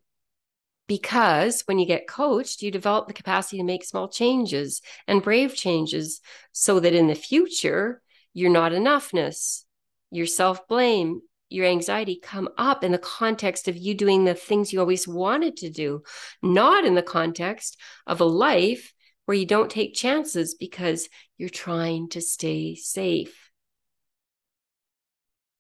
because 0.88 1.64
when 1.66 1.80
you 1.80 1.86
get 1.86 2.08
coached 2.08 2.62
you 2.62 2.72
develop 2.72 3.08
the 3.08 3.14
capacity 3.14 3.58
to 3.58 3.64
make 3.64 3.84
small 3.84 4.08
changes 4.08 4.82
and 5.08 5.24
brave 5.24 5.56
changes 5.56 6.22
so 6.52 6.80
that 6.80 6.94
in 6.94 7.08
the 7.08 7.16
future 7.16 8.02
you're 8.34 8.50
not 8.50 8.72
enoughness 8.72 9.64
your 10.12 10.26
self-blame 10.26 11.22
your 11.50 11.66
anxiety 11.66 12.20
come 12.22 12.50
up 12.58 12.84
in 12.84 12.92
the 12.92 12.98
context 12.98 13.68
of 13.68 13.78
you 13.78 13.94
doing 13.94 14.26
the 14.26 14.34
things 14.34 14.74
you 14.74 14.80
always 14.80 15.08
wanted 15.08 15.58
to 15.58 15.70
do, 15.70 16.02
not 16.42 16.86
in 16.86 16.96
the 16.96 17.04
context 17.04 17.80
of 18.08 18.20
a 18.20 18.26
life 18.26 18.94
where 19.26 19.38
you 19.38 19.46
don't 19.46 19.72
take 19.72 19.96
chances 19.96 20.56
because 20.56 21.08
you're 21.38 21.50
trying 21.50 22.10
to 22.10 22.22
stay 22.22 22.76
safe. 22.76 23.52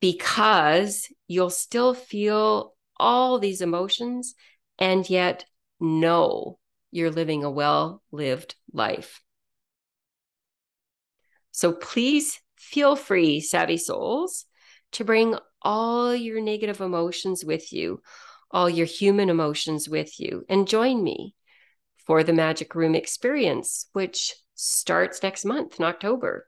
Because 0.01 1.07
you'll 1.27 1.49
still 1.49 1.93
feel 1.93 2.73
all 2.97 3.39
these 3.39 3.61
emotions 3.61 4.35
and 4.79 5.09
yet 5.09 5.45
know 5.79 6.59
you're 6.91 7.11
living 7.11 7.43
a 7.43 7.51
well 7.51 8.01
lived 8.11 8.55
life. 8.71 9.21
So 11.51 11.71
please 11.71 12.39
feel 12.57 12.95
free, 12.95 13.39
savvy 13.39 13.77
souls, 13.77 14.45
to 14.93 15.03
bring 15.03 15.37
all 15.61 16.15
your 16.15 16.41
negative 16.41 16.81
emotions 16.81 17.43
with 17.43 17.73
you, 17.73 18.01
all 18.51 18.69
your 18.69 18.85
human 18.85 19.29
emotions 19.29 19.89
with 19.89 20.19
you, 20.19 20.45
and 20.47 20.67
join 20.67 21.03
me 21.03 21.33
for 22.05 22.23
the 22.23 22.33
Magic 22.33 22.75
Room 22.75 22.95
experience, 22.95 23.87
which 23.93 24.35
starts 24.53 25.23
next 25.23 25.43
month 25.43 25.79
in 25.79 25.85
October. 25.85 26.47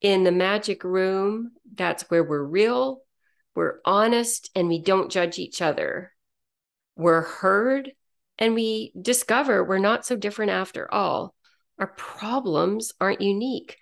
In 0.00 0.24
the 0.24 0.32
Magic 0.32 0.84
Room, 0.84 1.52
that's 1.74 2.10
where 2.10 2.24
we're 2.24 2.42
real, 2.42 3.02
we're 3.54 3.80
honest, 3.84 4.50
and 4.54 4.68
we 4.68 4.80
don't 4.80 5.12
judge 5.12 5.38
each 5.38 5.62
other. 5.62 6.13
We're 6.96 7.22
heard, 7.22 7.92
and 8.38 8.54
we 8.54 8.92
discover 9.00 9.64
we're 9.64 9.78
not 9.78 10.06
so 10.06 10.16
different 10.16 10.52
after 10.52 10.92
all. 10.92 11.34
Our 11.78 11.88
problems 11.88 12.92
aren't 13.00 13.20
unique. 13.20 13.76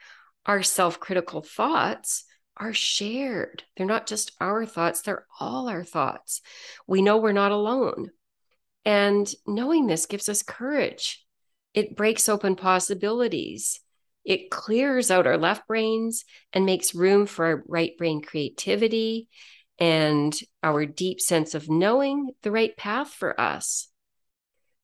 Our 0.46 0.62
self 0.62 0.98
critical 0.98 1.42
thoughts 1.42 2.24
are 2.56 2.72
shared. 2.72 3.64
They're 3.76 3.86
not 3.86 4.06
just 4.06 4.32
our 4.40 4.66
thoughts, 4.66 5.02
they're 5.02 5.26
all 5.40 5.68
our 5.68 5.84
thoughts. 5.84 6.40
We 6.86 7.02
know 7.02 7.18
we're 7.18 7.32
not 7.32 7.52
alone. 7.52 8.10
And 8.84 9.32
knowing 9.46 9.86
this 9.86 10.06
gives 10.06 10.28
us 10.28 10.42
courage. 10.42 11.24
It 11.74 11.96
breaks 11.96 12.28
open 12.28 12.56
possibilities. 12.56 13.80
It 14.24 14.50
clears 14.50 15.10
out 15.10 15.26
our 15.26 15.38
left 15.38 15.66
brains 15.66 16.24
and 16.52 16.66
makes 16.66 16.94
room 16.94 17.26
for 17.26 17.44
our 17.46 17.64
right 17.66 17.96
brain 17.96 18.20
creativity 18.22 19.28
and 19.78 20.38
our 20.62 20.86
deep 20.86 21.20
sense 21.20 21.54
of 21.54 21.68
knowing 21.68 22.30
the 22.42 22.50
right 22.50 22.76
path 22.76 23.10
for 23.10 23.40
us. 23.40 23.88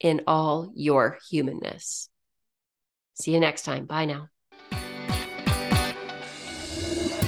in 0.00 0.22
all 0.26 0.70
your 0.74 1.18
humanness. 1.28 2.08
See 3.18 3.32
you 3.32 3.40
next 3.40 3.62
time. 3.62 3.86
Bye 3.86 4.04
now. 4.04 4.28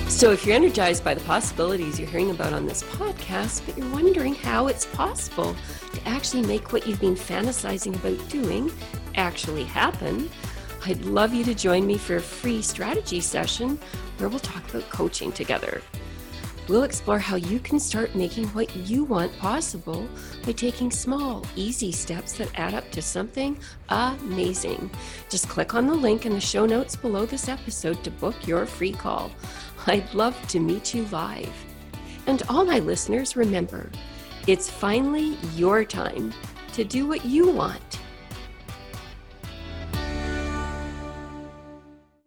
So, 0.09 0.33
if 0.33 0.45
you're 0.45 0.57
energized 0.57 1.05
by 1.05 1.15
the 1.15 1.21
possibilities 1.21 2.01
you're 2.01 2.09
hearing 2.09 2.31
about 2.31 2.53
on 2.53 2.67
this 2.67 2.83
podcast, 2.83 3.65
but 3.65 3.79
you're 3.79 3.91
wondering 3.91 4.35
how 4.35 4.67
it's 4.67 4.87
possible 4.87 5.55
to 5.93 6.09
actually 6.09 6.43
make 6.47 6.73
what 6.73 6.87
you've 6.87 7.01
been 7.01 7.15
fantasizing 7.15 7.95
about 7.95 8.29
doing 8.29 8.71
actually 9.15 9.65
happen, 9.65 10.29
I'd 10.85 11.05
love 11.05 11.35
you 11.35 11.45
to 11.45 11.55
join 11.55 11.87
me 11.87 11.99
for 11.99 12.17
a 12.17 12.21
free 12.21 12.63
strategy 12.63 13.21
session 13.21 13.79
where 14.17 14.29
we'll 14.29 14.41
talk 14.41 14.69
about 14.71 14.89
coaching 14.91 15.31
together. 15.31 15.83
We'll 16.69 16.83
explore 16.83 17.19
how 17.19 17.37
you 17.37 17.61
can 17.61 17.81
start 17.81 18.15
making 18.15 18.49
what 18.49 18.75
you 18.77 19.03
want 19.05 19.37
possible 19.39 20.07
by 20.45 20.53
taking 20.53 20.91
small, 20.91 21.47
easy 21.57 21.93
steps 21.93 22.35
that 22.35 22.51
add 22.59 22.75
up 22.75 22.91
to 22.91 23.01
something 23.01 23.59
amazing. 23.89 24.91
Just 25.31 25.49
click 25.49 25.75
on 25.75 25.87
the 25.87 25.95
link 25.95 26.27
in 26.27 26.35
the 26.35 26.41
show 26.41 26.67
notes 26.67 26.95
below 26.95 27.25
this 27.25 27.49
episode 27.49 28.05
to 28.05 28.11
book 28.11 28.47
your 28.47 28.67
free 28.67 28.93
call. 28.93 29.31
I'd 29.87 30.13
love 30.13 30.37
to 30.49 30.61
meet 30.61 30.93
you 30.93 31.07
live. 31.07 31.53
And 32.27 32.43
all 32.51 32.67
my 32.67 32.81
listeners, 32.81 33.35
remember, 33.35 33.91
it's 34.47 34.69
finally 34.69 35.39
your 35.57 35.85
time 35.87 36.35
to 36.75 36.85
do 36.85 37.07
what 37.07 37.25
you 37.25 37.51
want 37.51 37.99